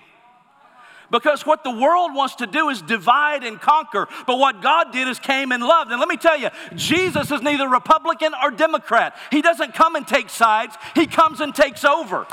[1.11, 4.09] Because what the world wants to do is divide and conquer.
[4.27, 5.93] But what God did is came and loved.
[5.93, 9.17] And let me tell you, Jesus is neither Republican or Democrat.
[9.31, 12.27] He doesn't come and take sides, He comes and takes over.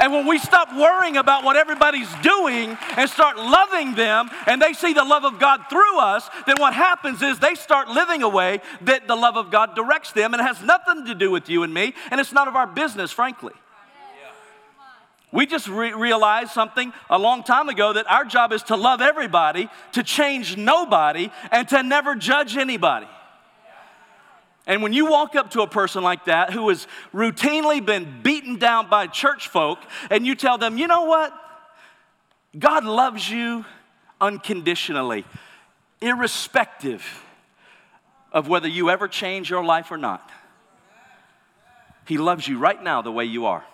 [0.00, 4.72] And when we stop worrying about what everybody's doing and start loving them, and they
[4.72, 8.28] see the love of God through us, then what happens is they start living a
[8.28, 11.48] way that the love of God directs them, and it has nothing to do with
[11.48, 13.52] you and me, and it's none of our business, frankly.
[15.32, 19.00] We just re- realized something a long time ago that our job is to love
[19.00, 23.06] everybody, to change nobody, and to never judge anybody.
[24.66, 28.56] And when you walk up to a person like that who has routinely been beaten
[28.56, 29.78] down by church folk,
[30.10, 31.32] and you tell them, you know what?
[32.58, 33.64] God loves you
[34.20, 35.24] unconditionally,
[36.00, 37.04] irrespective
[38.32, 40.30] of whether you ever change your life or not.
[42.06, 43.64] He loves you right now the way you are.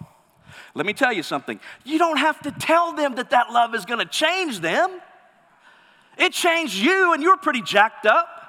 [0.75, 1.61] Let me tell you something.
[1.85, 4.91] You don't have to tell them that that love is going to change them.
[6.19, 8.40] It changed you, and you're pretty jacked up.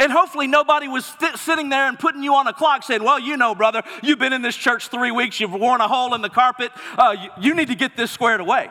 [0.00, 3.20] And hopefully, nobody was st- sitting there and putting you on a clock saying, Well,
[3.20, 6.22] you know, brother, you've been in this church three weeks, you've worn a hole in
[6.22, 8.70] the carpet, uh, you, you need to get this squared away.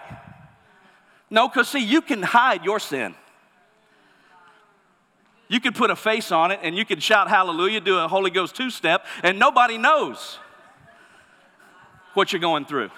[1.29, 3.13] No, because see, you can hide your sin.
[5.49, 8.31] You could put a face on it and you could shout hallelujah, do a Holy
[8.31, 10.39] Ghost two step, and nobody knows
[12.15, 12.89] what you're going through.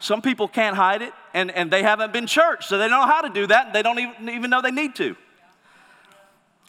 [0.00, 3.06] Some people can't hide it and, and they haven't been church, so they don't know
[3.06, 5.16] how to do that and they don't even, even know they need to.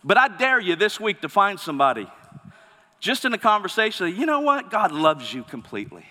[0.04, 2.08] But I dare you this week to find somebody
[3.00, 4.70] just in a conversation you know what?
[4.70, 6.06] God loves you completely.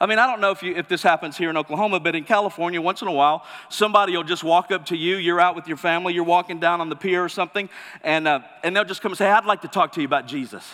[0.00, 2.24] I mean, I don't know if, you, if this happens here in Oklahoma, but in
[2.24, 5.16] California, once in a while, somebody will just walk up to you.
[5.16, 7.70] You're out with your family, you're walking down on the pier or something,
[8.02, 10.26] and, uh, and they'll just come and say, I'd like to talk to you about
[10.26, 10.68] Jesus.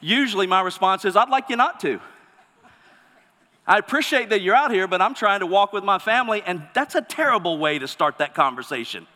[0.00, 2.00] Usually, my response is, I'd like you not to.
[3.66, 6.62] I appreciate that you're out here, but I'm trying to walk with my family, and
[6.72, 9.06] that's a terrible way to start that conversation.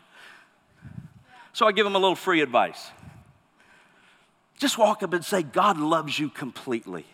[1.55, 2.91] So I give them a little free advice.
[4.57, 7.05] Just walk up and say, God loves you completely,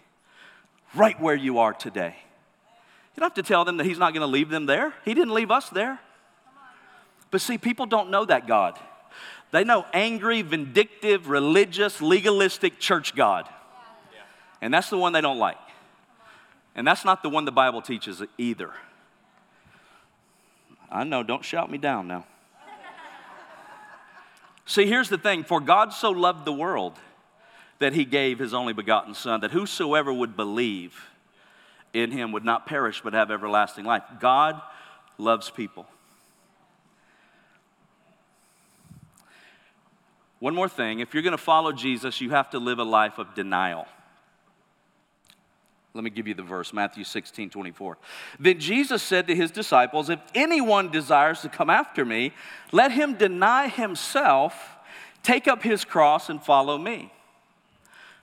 [0.95, 2.15] right where you are today.
[3.13, 4.95] You don't have to tell them that He's not going to leave them there.
[5.05, 5.99] He didn't leave us there.
[7.29, 8.79] But see, people don't know that God.
[9.51, 13.47] They know angry, vindictive, religious, legalistic church God.
[14.59, 15.59] And that's the one they don't like.
[16.73, 18.71] And that's not the one the Bible teaches either.
[20.89, 22.25] I know, don't shout me down now.
[24.71, 26.97] See, here's the thing for God so loved the world
[27.79, 31.09] that he gave his only begotten Son, that whosoever would believe
[31.93, 34.03] in him would not perish but have everlasting life.
[34.21, 34.61] God
[35.17, 35.87] loves people.
[40.39, 43.17] One more thing if you're going to follow Jesus, you have to live a life
[43.17, 43.87] of denial.
[45.93, 47.97] Let me give you the verse, Matthew 16, 24.
[48.39, 52.31] Then Jesus said to his disciples, If anyone desires to come after me,
[52.71, 54.77] let him deny himself,
[55.21, 57.11] take up his cross, and follow me.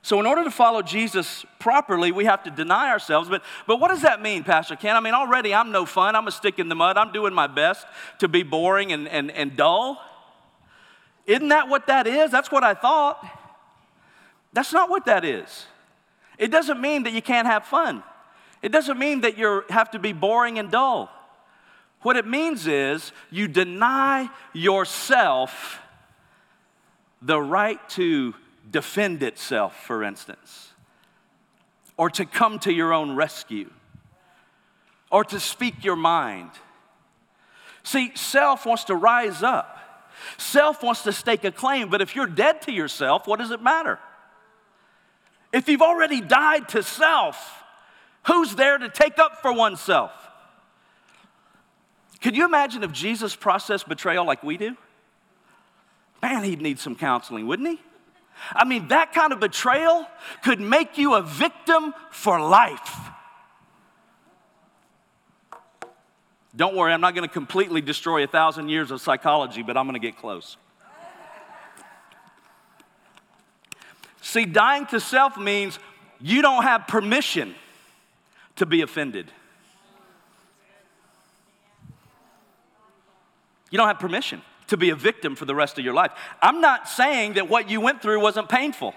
[0.01, 3.29] So, in order to follow Jesus properly, we have to deny ourselves.
[3.29, 4.97] But, but what does that mean, Pastor Ken?
[4.97, 6.17] I mean, already I'm no fun.
[6.17, 6.97] I'm a stick in the mud.
[6.97, 7.87] I'm doing my best
[8.21, 10.01] to be boring and, and, and dull.
[11.27, 12.31] Isn't that what that is?
[12.31, 13.23] That's what I thought.
[14.55, 15.67] That's not what that is.
[16.39, 18.03] It doesn't mean that you can't have fun.
[18.63, 21.11] It doesn't mean that you have to be boring and dull.
[22.03, 25.81] What it means is you deny yourself
[27.21, 28.35] the right to
[28.71, 30.73] defend itself, for instance,
[31.97, 33.71] or to come to your own rescue,
[35.11, 36.51] or to speak your mind.
[37.83, 39.75] See, self wants to rise up.
[40.37, 43.63] Self wants to stake a claim, but if you're dead to yourself, what does it
[43.63, 43.99] matter?
[45.53, 47.65] If you've already died to self,
[48.27, 50.13] who's there to take up for oneself?
[52.21, 54.77] Could you imagine if Jesus processed betrayal like we do?
[56.21, 57.81] Man, he'd need some counseling, wouldn't he?
[58.53, 60.07] I mean, that kind of betrayal
[60.43, 62.97] could make you a victim for life.
[66.55, 69.87] Don't worry, I'm not going to completely destroy a thousand years of psychology, but I'm
[69.87, 70.57] going to get close.
[74.29, 75.79] See, dying to self means
[76.21, 77.55] you don't have permission
[78.57, 79.33] to be offended.
[83.71, 86.11] You don't have permission to be a victim for the rest of your life.
[86.43, 88.95] I'm not saying that what you went through wasn't painful.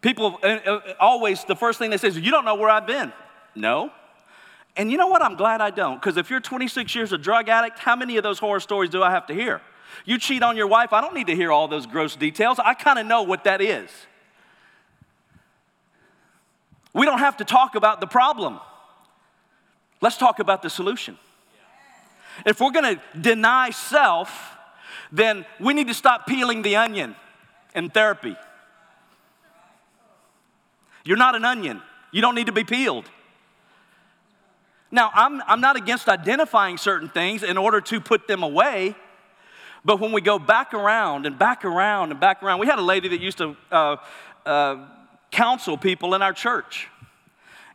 [0.00, 2.86] People uh, uh, always, the first thing they say is, You don't know where I've
[2.86, 3.12] been.
[3.54, 3.90] No.
[4.74, 5.20] And you know what?
[5.20, 6.00] I'm glad I don't.
[6.00, 9.02] Because if you're 26 years a drug addict, how many of those horror stories do
[9.02, 9.60] I have to hear?
[10.06, 12.58] You cheat on your wife, I don't need to hear all those gross details.
[12.58, 13.90] I kind of know what that is.
[16.94, 18.60] We don't have to talk about the problem.
[20.00, 21.18] Let's talk about the solution.
[22.46, 24.56] If we're going to deny self,
[25.12, 27.14] then we need to stop peeling the onion
[27.74, 28.36] in therapy.
[31.04, 31.82] You're not an onion,
[32.12, 33.04] you don't need to be peeled.
[34.90, 38.94] Now, I'm, I'm not against identifying certain things in order to put them away,
[39.84, 42.82] but when we go back around and back around and back around, we had a
[42.82, 43.96] lady that used to uh,
[44.46, 44.86] uh,
[45.34, 46.88] counsel people in our church.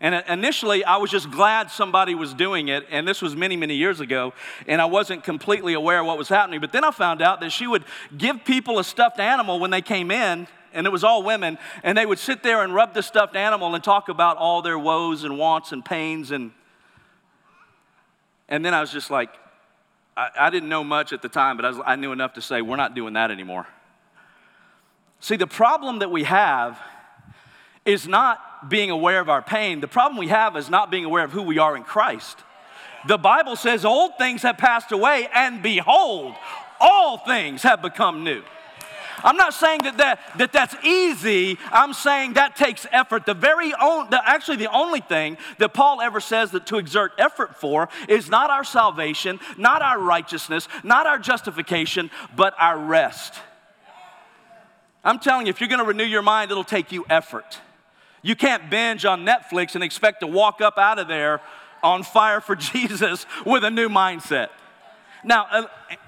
[0.01, 3.75] And initially, I was just glad somebody was doing it, and this was many, many
[3.75, 4.33] years ago,
[4.65, 6.61] and I wasn't completely aware of what was happening.
[6.61, 7.83] But then I found out that she would
[8.17, 11.97] give people a stuffed animal when they came in, and it was all women, and
[11.97, 15.25] they would sit there and rub the stuffed animal and talk about all their woes
[15.25, 16.31] and wants and pains.
[16.31, 16.51] And,
[18.47, 19.31] and then I was just like,
[20.15, 22.41] I, I didn't know much at the time, but I, was, I knew enough to
[22.41, 23.67] say, we're not doing that anymore.
[25.19, 26.79] See, the problem that we have
[27.89, 29.79] is not being aware of our pain.
[29.79, 32.37] The problem we have is not being aware of who we are in Christ.
[33.07, 36.35] The Bible says, Old things have passed away, and behold,
[36.79, 38.43] all things have become new.
[39.21, 41.57] I'm not saying that, that, that that's easy.
[41.71, 43.25] I'm saying that takes effort.
[43.25, 47.11] The very own, the, actually, the only thing that Paul ever says that to exert
[47.17, 53.33] effort for is not our salvation, not our righteousness, not our justification, but our rest.
[55.03, 57.59] I'm telling you, if you're going to renew your mind, it'll take you effort.
[58.21, 61.41] You can't binge on Netflix and expect to walk up out of there
[61.83, 64.49] on fire for Jesus with a new mindset.
[65.23, 65.63] Now, uh,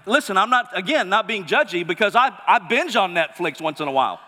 [0.05, 3.87] listen, I'm not, again, not being judgy because I, I binge on Netflix once in
[3.87, 4.19] a while.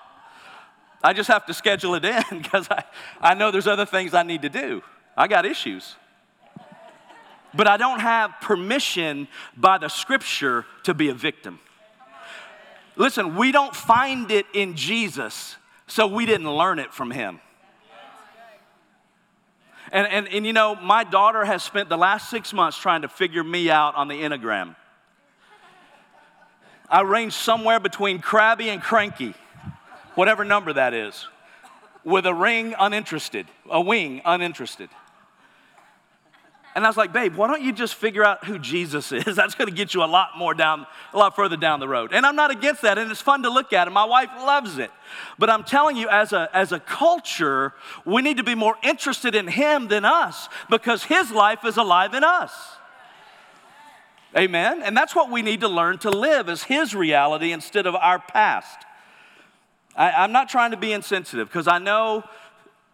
[1.01, 2.83] I just have to schedule it in because I,
[3.21, 4.81] I know there's other things I need to do.
[5.15, 5.95] I got issues.
[7.53, 11.59] But I don't have permission by the scripture to be a victim.
[12.95, 15.55] Listen, we don't find it in Jesus,
[15.87, 17.39] so we didn't learn it from him.
[19.93, 23.07] And, and, and you know, my daughter has spent the last six months trying to
[23.07, 24.75] figure me out on the Enneagram.
[26.89, 29.35] I range somewhere between crabby and cranky,
[30.15, 31.27] whatever number that is,
[32.03, 34.89] with a ring uninterested, a wing uninterested.
[36.75, 39.35] And I was like, babe, why don't you just figure out who Jesus is?
[39.35, 42.13] That's going to get you a lot more down, a lot further down the road.
[42.13, 44.79] And I'm not against that, and it's fun to look at, and my wife loves
[44.79, 44.91] it.
[45.37, 47.73] But I'm telling you, as a, as a culture,
[48.05, 52.15] we need to be more interested in him than us because his life is alive
[52.15, 52.51] in us.
[54.35, 54.81] Amen?
[54.81, 58.17] And that's what we need to learn to live as his reality instead of our
[58.17, 58.83] past.
[59.95, 62.23] I, I'm not trying to be insensitive because I know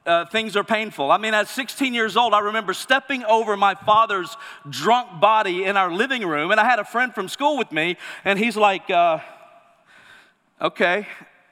[0.09, 1.11] uh, things are painful.
[1.11, 4.35] I mean, at 16 years old, I remember stepping over my father's
[4.67, 7.95] drunk body in our living room, and I had a friend from school with me,
[8.25, 9.19] and he's like, uh,
[10.59, 11.07] okay.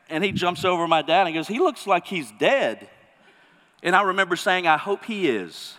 [0.09, 2.89] And he jumps over my dad and goes, he looks like he's dead.
[3.83, 5.75] And I remember saying, I hope he is.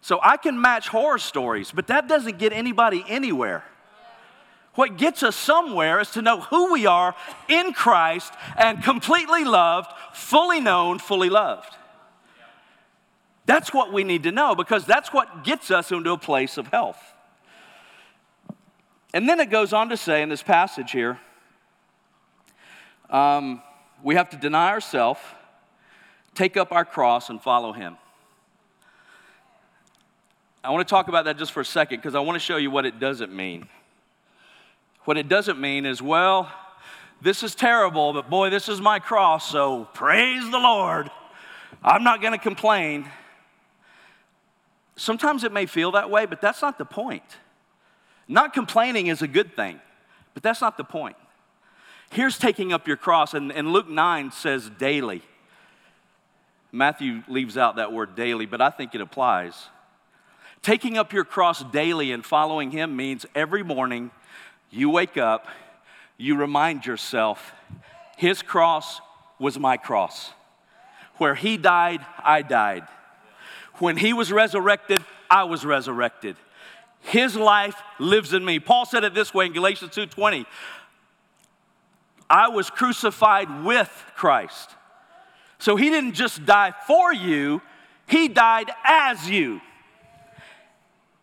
[0.00, 3.62] So I can match horror stories, but that doesn't get anybody anywhere.
[4.76, 7.14] What gets us somewhere is to know who we are
[7.48, 11.74] in Christ and completely loved, fully known, fully loved.
[13.46, 16.68] That's what we need to know because that's what gets us into a place of
[16.68, 17.00] health.
[19.14, 21.18] And then it goes on to say in this passage here
[23.08, 23.62] um,
[24.02, 25.20] we have to deny ourselves,
[26.34, 27.96] take up our cross, and follow Him.
[30.62, 32.56] I want to talk about that just for a second because I want to show
[32.56, 33.68] you what it doesn't mean.
[35.06, 36.52] What it doesn't mean is, well,
[37.22, 41.08] this is terrible, but boy, this is my cross, so praise the Lord.
[41.80, 43.08] I'm not going to complain.
[44.96, 47.22] Sometimes it may feel that way, but that's not the point.
[48.26, 49.80] Not complaining is a good thing,
[50.34, 51.16] but that's not the point.
[52.10, 55.22] Here's taking up your cross, and, and Luke 9 says daily.
[56.72, 59.68] Matthew leaves out that word daily, but I think it applies.
[60.62, 64.10] Taking up your cross daily and following him means every morning
[64.70, 65.46] you wake up,
[66.16, 67.52] you remind yourself,
[68.16, 69.00] His cross
[69.38, 70.32] was my cross.
[71.18, 72.86] Where he died, I died.
[73.78, 76.36] When he was resurrected, I was resurrected.
[77.00, 78.58] His life lives in me.
[78.58, 80.46] Paul said it this way in Galatians 2:20.
[82.28, 84.74] I was crucified with Christ.
[85.58, 87.62] So he didn't just die for you,
[88.06, 89.60] he died as you.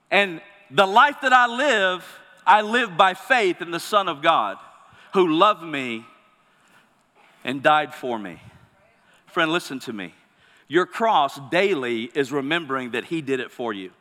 [0.09, 0.41] And
[0.71, 2.05] the life that I live,
[2.45, 4.57] I live by faith in the Son of God
[5.13, 6.05] who loved me
[7.43, 8.41] and died for me.
[9.27, 10.13] Friend, listen to me.
[10.67, 13.91] Your cross daily is remembering that He did it for you.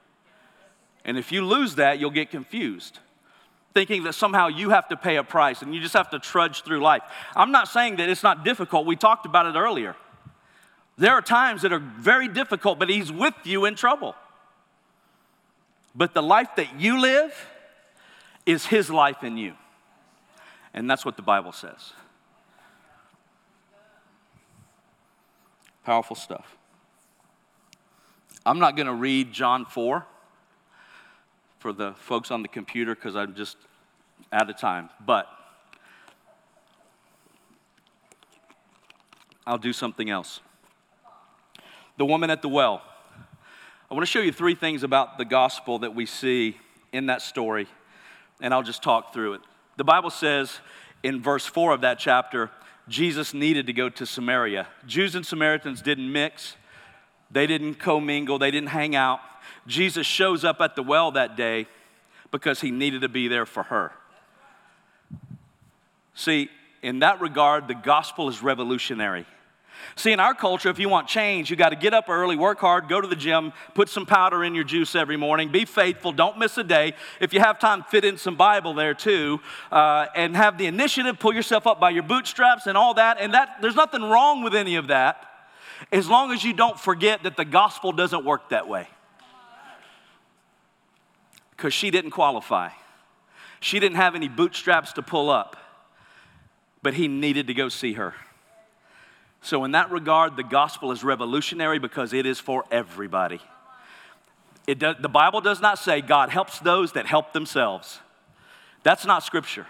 [1.05, 3.01] And if you lose that, you'll get confused,
[3.74, 6.62] thinking that somehow you have to pay a price and you just have to trudge
[6.62, 7.03] through life.
[7.34, 8.86] I'm not saying that it's not difficult.
[8.86, 9.97] We talked about it earlier.
[10.97, 14.14] There are times that are very difficult, but He's with you in trouble.
[15.95, 17.34] But the life that you live
[18.47, 19.55] is His life in you.
[20.74, 21.93] And that's what the Bible says.
[25.84, 26.57] Powerful stuff.
[28.45, 30.07] I'm not going to read John 4
[31.59, 33.57] for the folks on the computer because I'm just
[34.32, 34.90] out of time.
[35.05, 35.28] But
[39.47, 40.40] I'll do something else.
[41.99, 42.82] The woman at the well.
[43.90, 46.57] I want to show you three things about the gospel that we see
[46.93, 47.68] in that story,
[48.41, 49.41] and I'll just talk through it.
[49.76, 50.61] The Bible says
[51.03, 52.51] in verse 4 of that chapter
[52.89, 54.66] Jesus needed to go to Samaria.
[54.87, 56.57] Jews and Samaritans didn't mix,
[57.30, 59.20] they didn't commingle, they didn't hang out.
[59.66, 61.66] Jesus shows up at the well that day
[62.30, 63.93] because he needed to be there for her.
[66.14, 66.51] See,
[66.83, 69.26] in that regard, the gospel is revolutionary.
[69.97, 72.59] See, in our culture, if you want change, you got to get up early, work
[72.61, 76.12] hard, go to the gym, put some powder in your juice every morning, be faithful,
[76.12, 76.95] don't miss a day.
[77.20, 81.18] If you have time, fit in some Bible there too, uh, and have the initiative,
[81.18, 83.18] pull yourself up by your bootstraps and all that.
[83.20, 85.28] And that there's nothing wrong with any of that,
[85.91, 88.89] as long as you don't forget that the gospel doesn't work that way.
[91.57, 92.70] Because she didn't qualify.
[93.61, 95.57] She didn't have any bootstraps to pull up,
[96.83, 98.14] but he needed to go see her.
[99.43, 103.40] So, in that regard, the gospel is revolutionary because it is for everybody.
[104.66, 107.99] Does, the Bible does not say God helps those that help themselves.
[108.84, 109.66] That's not scripture.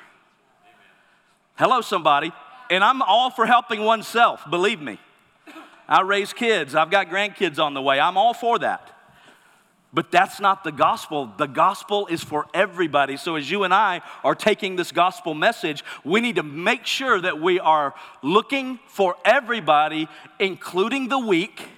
[1.54, 2.32] Hello, somebody.
[2.70, 4.98] And I'm all for helping oneself, believe me.
[5.88, 7.98] I raise kids, I've got grandkids on the way.
[7.98, 8.91] I'm all for that.
[9.94, 11.32] But that's not the gospel.
[11.36, 13.18] The gospel is for everybody.
[13.18, 17.20] So, as you and I are taking this gospel message, we need to make sure
[17.20, 21.68] that we are looking for everybody, including the weak,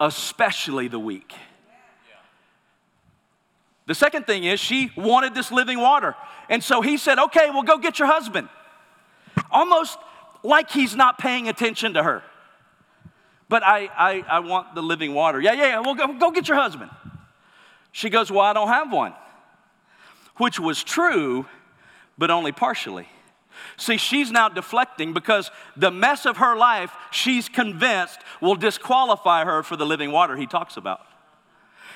[0.00, 1.34] especially the weak.
[3.86, 6.16] The second thing is, she wanted this living water.
[6.48, 8.48] And so he said, Okay, well, go get your husband.
[9.50, 9.98] Almost
[10.42, 12.22] like he's not paying attention to her
[13.48, 15.40] but I, I, I want the living water.
[15.40, 16.90] Yeah, yeah, yeah, well, go, go get your husband.
[17.92, 19.14] She goes, Well, I don't have one.
[20.36, 21.46] Which was true,
[22.18, 23.08] but only partially.
[23.76, 29.62] See, she's now deflecting because the mess of her life, she's convinced, will disqualify her
[29.62, 31.00] for the living water he talks about.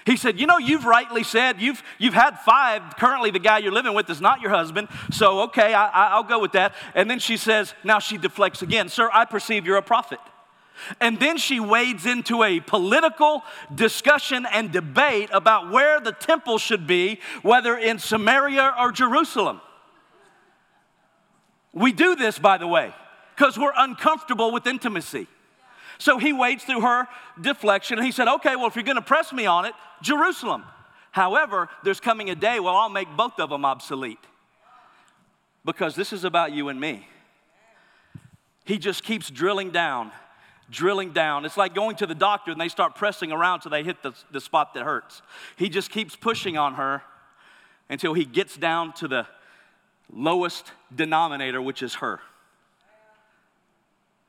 [0.07, 2.97] He said, You know, you've rightly said you've, you've had five.
[2.97, 4.89] Currently, the guy you're living with is not your husband.
[5.11, 6.75] So, okay, I, I'll go with that.
[6.95, 8.89] And then she says, Now she deflects again.
[8.89, 10.21] Sir, I perceive you're a prophet.
[11.01, 13.43] And then she wades into a political
[13.75, 19.61] discussion and debate about where the temple should be, whether in Samaria or Jerusalem.
[21.73, 22.95] We do this, by the way,
[23.37, 25.27] because we're uncomfortable with intimacy.
[25.99, 27.09] So he wades through her
[27.41, 30.65] deflection and he said, Okay, well, if you're going to press me on it, Jerusalem.
[31.11, 34.19] However, there's coming a day where I'll make both of them obsolete
[35.65, 37.09] because this is about you and me.
[38.65, 40.13] He just keeps drilling down
[40.71, 41.45] drilling down.
[41.45, 44.13] It's like going to the doctor and they start pressing around till they hit the,
[44.31, 45.23] the spot that hurts.
[45.57, 47.03] He just keeps pushing on her
[47.89, 49.27] until he gets down to the
[50.13, 52.21] lowest denominator, which is her.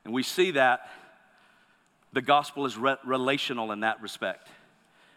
[0.04, 0.88] And we see that
[2.12, 4.48] the gospel is re- relational in that respect.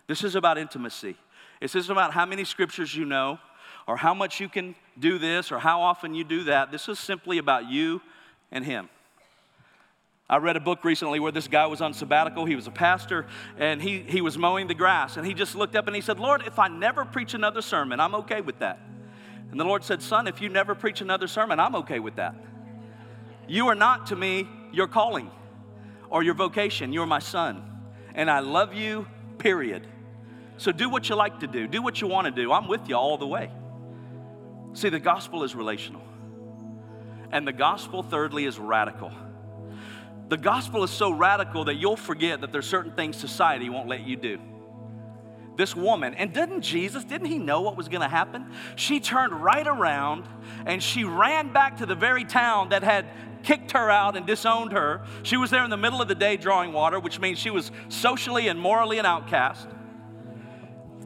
[0.07, 1.15] This is about intimacy.
[1.61, 3.39] This isn't about how many scriptures you know
[3.87, 6.71] or how much you can do this or how often you do that.
[6.71, 8.01] This is simply about you
[8.51, 8.89] and him.
[10.29, 12.45] I read a book recently where this guy was on sabbatical.
[12.45, 15.17] He was a pastor and he, he was mowing the grass.
[15.17, 17.99] And he just looked up and he said, Lord, if I never preach another sermon,
[17.99, 18.79] I'm okay with that.
[19.51, 22.35] And the Lord said, Son, if you never preach another sermon, I'm okay with that.
[23.47, 25.29] You are not to me your calling
[26.09, 26.93] or your vocation.
[26.93, 27.63] You're my son.
[28.15, 29.05] And I love you,
[29.37, 29.85] period.
[30.57, 32.51] So do what you like to do, do what you want to do.
[32.51, 33.51] I'm with you all the way.
[34.73, 36.01] See, the gospel is relational.
[37.31, 39.11] And the gospel, thirdly, is radical.
[40.29, 44.07] The gospel is so radical that you'll forget that there's certain things society won't let
[44.07, 44.39] you do.
[45.55, 48.51] This woman, and didn't Jesus, didn't he know what was going to happen?
[48.75, 50.25] She turned right around
[50.65, 53.05] and she ran back to the very town that had
[53.43, 55.03] kicked her out and disowned her.
[55.21, 57.71] She was there in the middle of the day drawing water, which means she was
[57.89, 59.67] socially and morally an outcast.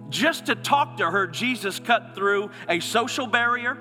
[0.09, 3.77] Just to talk to her, Jesus cut through a social barrier,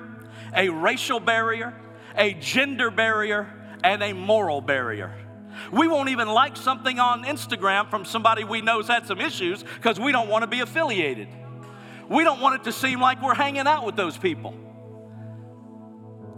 [0.55, 1.75] a racial barrier,
[2.17, 3.53] a gender barrier,
[3.85, 5.15] and a moral barrier.
[5.73, 9.99] We won't even like something on Instagram from somebody we know's had some issues because
[9.99, 11.29] we don't want to be affiliated.
[12.09, 14.55] We don't want it to seem like we're hanging out with those people.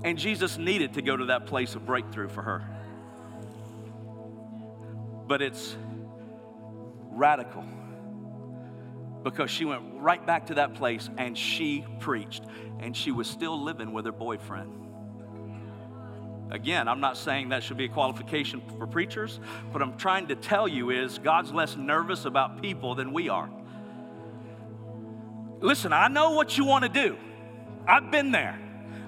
[0.05, 2.65] And Jesus needed to go to that place of breakthrough for her.
[5.27, 5.77] But it's
[7.11, 7.65] radical
[9.25, 12.45] because she went right back to that place and she preached,
[12.79, 14.88] and she was still living with her boyfriend.
[16.51, 19.39] Again, I'm not saying that should be a qualification for preachers.
[19.71, 23.51] What I'm trying to tell you is God's less nervous about people than we are.
[25.61, 27.17] Listen, I know what you want to do.
[27.87, 28.59] I've been there.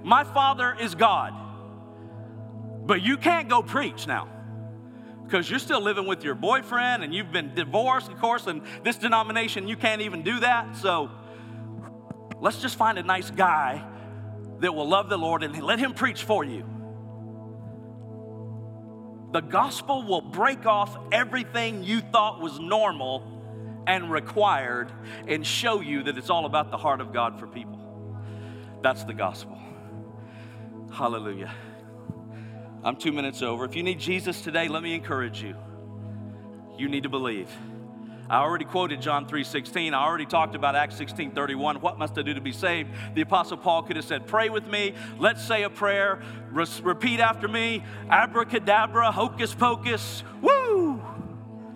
[0.03, 1.33] My father is God.
[2.85, 4.29] But you can't go preach now
[5.25, 8.97] because you're still living with your boyfriend and you've been divorced, of course, and this
[8.97, 10.77] denomination, you can't even do that.
[10.77, 11.09] So
[12.41, 13.85] let's just find a nice guy
[14.59, 16.65] that will love the Lord and let him preach for you.
[19.33, 23.23] The gospel will break off everything you thought was normal
[23.87, 24.91] and required
[25.29, 27.79] and show you that it's all about the heart of God for people.
[28.83, 29.59] That's the gospel.
[30.93, 31.53] Hallelujah.
[32.83, 33.65] I'm two minutes over.
[33.65, 35.55] If you need Jesus today, let me encourage you.
[36.79, 37.49] You need to believe.
[38.31, 39.93] I already quoted John 3:16.
[39.93, 41.81] I already talked about Acts 16:31.
[41.81, 42.91] What must I do to be saved?
[43.15, 44.95] The apostle Paul could have said, "Pray with me.
[45.19, 46.21] Let's say a prayer.
[46.53, 47.83] Re- repeat after me.
[48.09, 50.23] Abracadabra, hocus pocus.
[50.41, 51.03] Woo!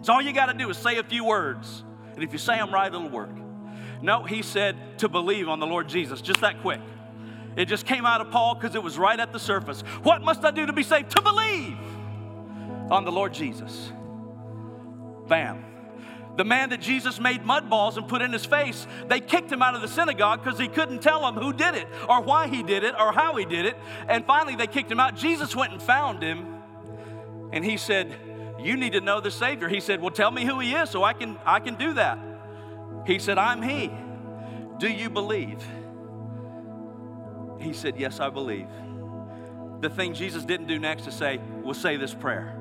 [0.03, 1.83] So all you got to do is say a few words.
[2.15, 3.37] And if you say them right, it'll work.
[4.01, 6.81] No, he said to believe on the Lord Jesus, just that quick.
[7.57, 9.81] It just came out of Paul because it was right at the surface.
[10.05, 11.11] What must I do to be saved?
[11.13, 11.77] To believe
[12.93, 13.91] on the Lord Jesus.
[15.27, 15.74] Bam.
[16.37, 19.63] The man that Jesus made mud balls and put in his face, they kicked him
[19.63, 22.63] out of the synagogue because he couldn't tell them who did it or why he
[22.63, 23.77] did it or how he did it.
[24.09, 25.15] And finally, they kicked him out.
[25.15, 26.55] Jesus went and found him
[27.53, 28.13] and he said,
[28.59, 29.69] You need to know the Savior.
[29.69, 32.19] He said, Well, tell me who he is so I can, I can do that.
[33.07, 33.93] He said, I'm he.
[34.79, 35.65] Do you believe?
[37.61, 38.67] He said, Yes, I believe.
[39.81, 42.59] The thing Jesus didn't do next is say, We'll say this prayer.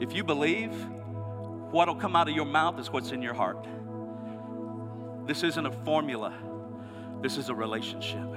[0.00, 0.74] If you believe,
[1.72, 3.66] what'll come out of your mouth is what's in your heart.
[5.26, 6.32] This isn't a formula,
[7.20, 8.28] this is a relationship.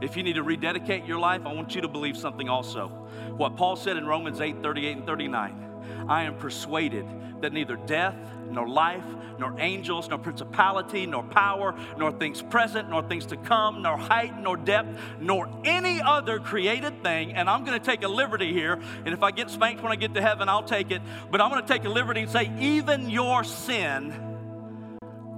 [0.00, 2.88] If you need to rededicate your life, I want you to believe something also.
[3.36, 5.75] What Paul said in Romans 8 38 and 39
[6.08, 7.06] I am persuaded
[7.40, 8.16] that neither death,
[8.50, 9.04] nor life,
[9.38, 14.40] nor angels, nor principality, nor power, nor things present, nor things to come, nor height,
[14.40, 17.34] nor depth, nor any other created thing.
[17.34, 18.80] And I'm going to take a liberty here.
[19.04, 21.02] And if I get spanked when I get to heaven, I'll take it.
[21.30, 24.14] But I'm going to take a liberty and say, even your sin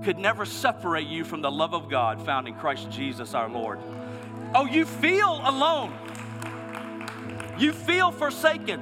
[0.04, 3.80] could never separate you from the love of God found in Christ Jesus our Lord.
[4.54, 5.92] Oh, you feel alone.
[7.58, 8.80] You feel forsaken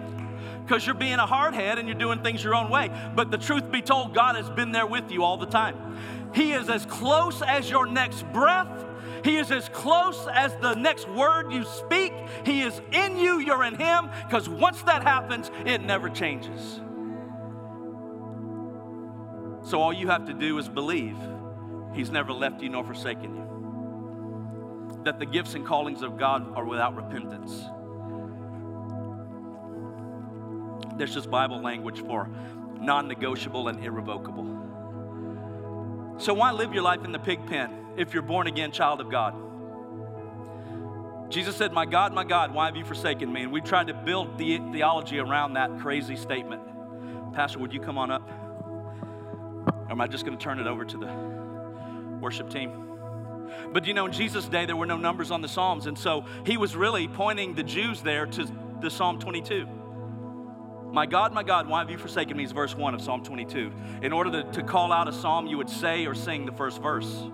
[0.67, 2.91] because you're being a hardhead and you're doing things your own way.
[3.15, 5.97] But the truth be told, God has been there with you all the time.
[6.35, 8.85] He is as close as your next breath.
[9.25, 12.13] He is as close as the next word you speak.
[12.45, 16.81] He is in you, you're in Him, because once that happens, it never changes.
[19.63, 21.17] So all you have to do is believe
[21.95, 25.03] He's never left you nor forsaken you.
[25.05, 27.65] That the gifts and callings of God are without repentance.
[30.97, 32.29] There's just Bible language for
[32.81, 34.45] non negotiable and irrevocable.
[36.19, 39.11] So, why live your life in the pig pen if you're born again child of
[39.11, 39.35] God?
[41.29, 43.43] Jesus said, My God, my God, why have you forsaken me?
[43.43, 46.63] And we tried to build the theology around that crazy statement.
[47.35, 48.29] Pastor, would you come on up?
[49.67, 52.87] Or am I just going to turn it over to the worship team?
[53.73, 55.87] But you know, in Jesus' day, there were no numbers on the Psalms.
[55.87, 58.49] And so he was really pointing the Jews there to
[58.81, 59.67] the Psalm 22.
[60.93, 62.45] My God, my God, why have you forsaken me?
[62.45, 63.73] Is verse 1 of Psalm 22.
[64.03, 66.81] In order to, to call out a psalm, you would say or sing the first
[66.81, 67.25] verse.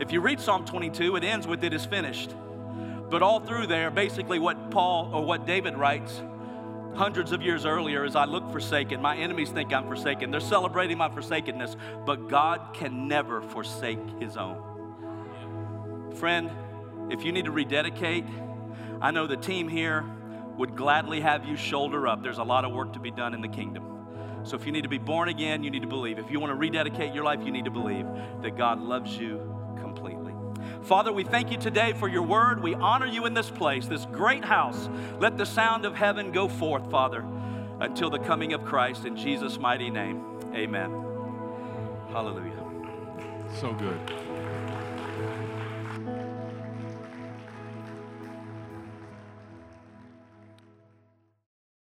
[0.00, 2.34] If you read Psalm 22, it ends with it is finished.
[3.10, 6.22] But all through there, basically what Paul or what David writes
[6.94, 9.02] hundreds of years earlier is I look forsaken.
[9.02, 10.30] My enemies think I'm forsaken.
[10.30, 11.76] They're celebrating my forsakenness,
[12.06, 16.12] but God can never forsake his own.
[16.14, 16.50] Friend,
[17.10, 18.24] if you need to rededicate,
[19.00, 20.04] I know the team here
[20.56, 22.22] would gladly have you shoulder up.
[22.22, 24.42] There's a lot of work to be done in the kingdom.
[24.44, 26.18] So if you need to be born again, you need to believe.
[26.18, 28.06] If you want to rededicate your life, you need to believe
[28.42, 29.40] that God loves you
[29.80, 30.34] completely.
[30.82, 32.62] Father, we thank you today for your word.
[32.62, 34.88] We honor you in this place, this great house.
[35.18, 37.24] Let the sound of heaven go forth, Father,
[37.80, 39.06] until the coming of Christ.
[39.06, 40.22] In Jesus' mighty name,
[40.54, 40.90] amen.
[42.10, 42.64] Hallelujah.
[43.60, 44.23] So good.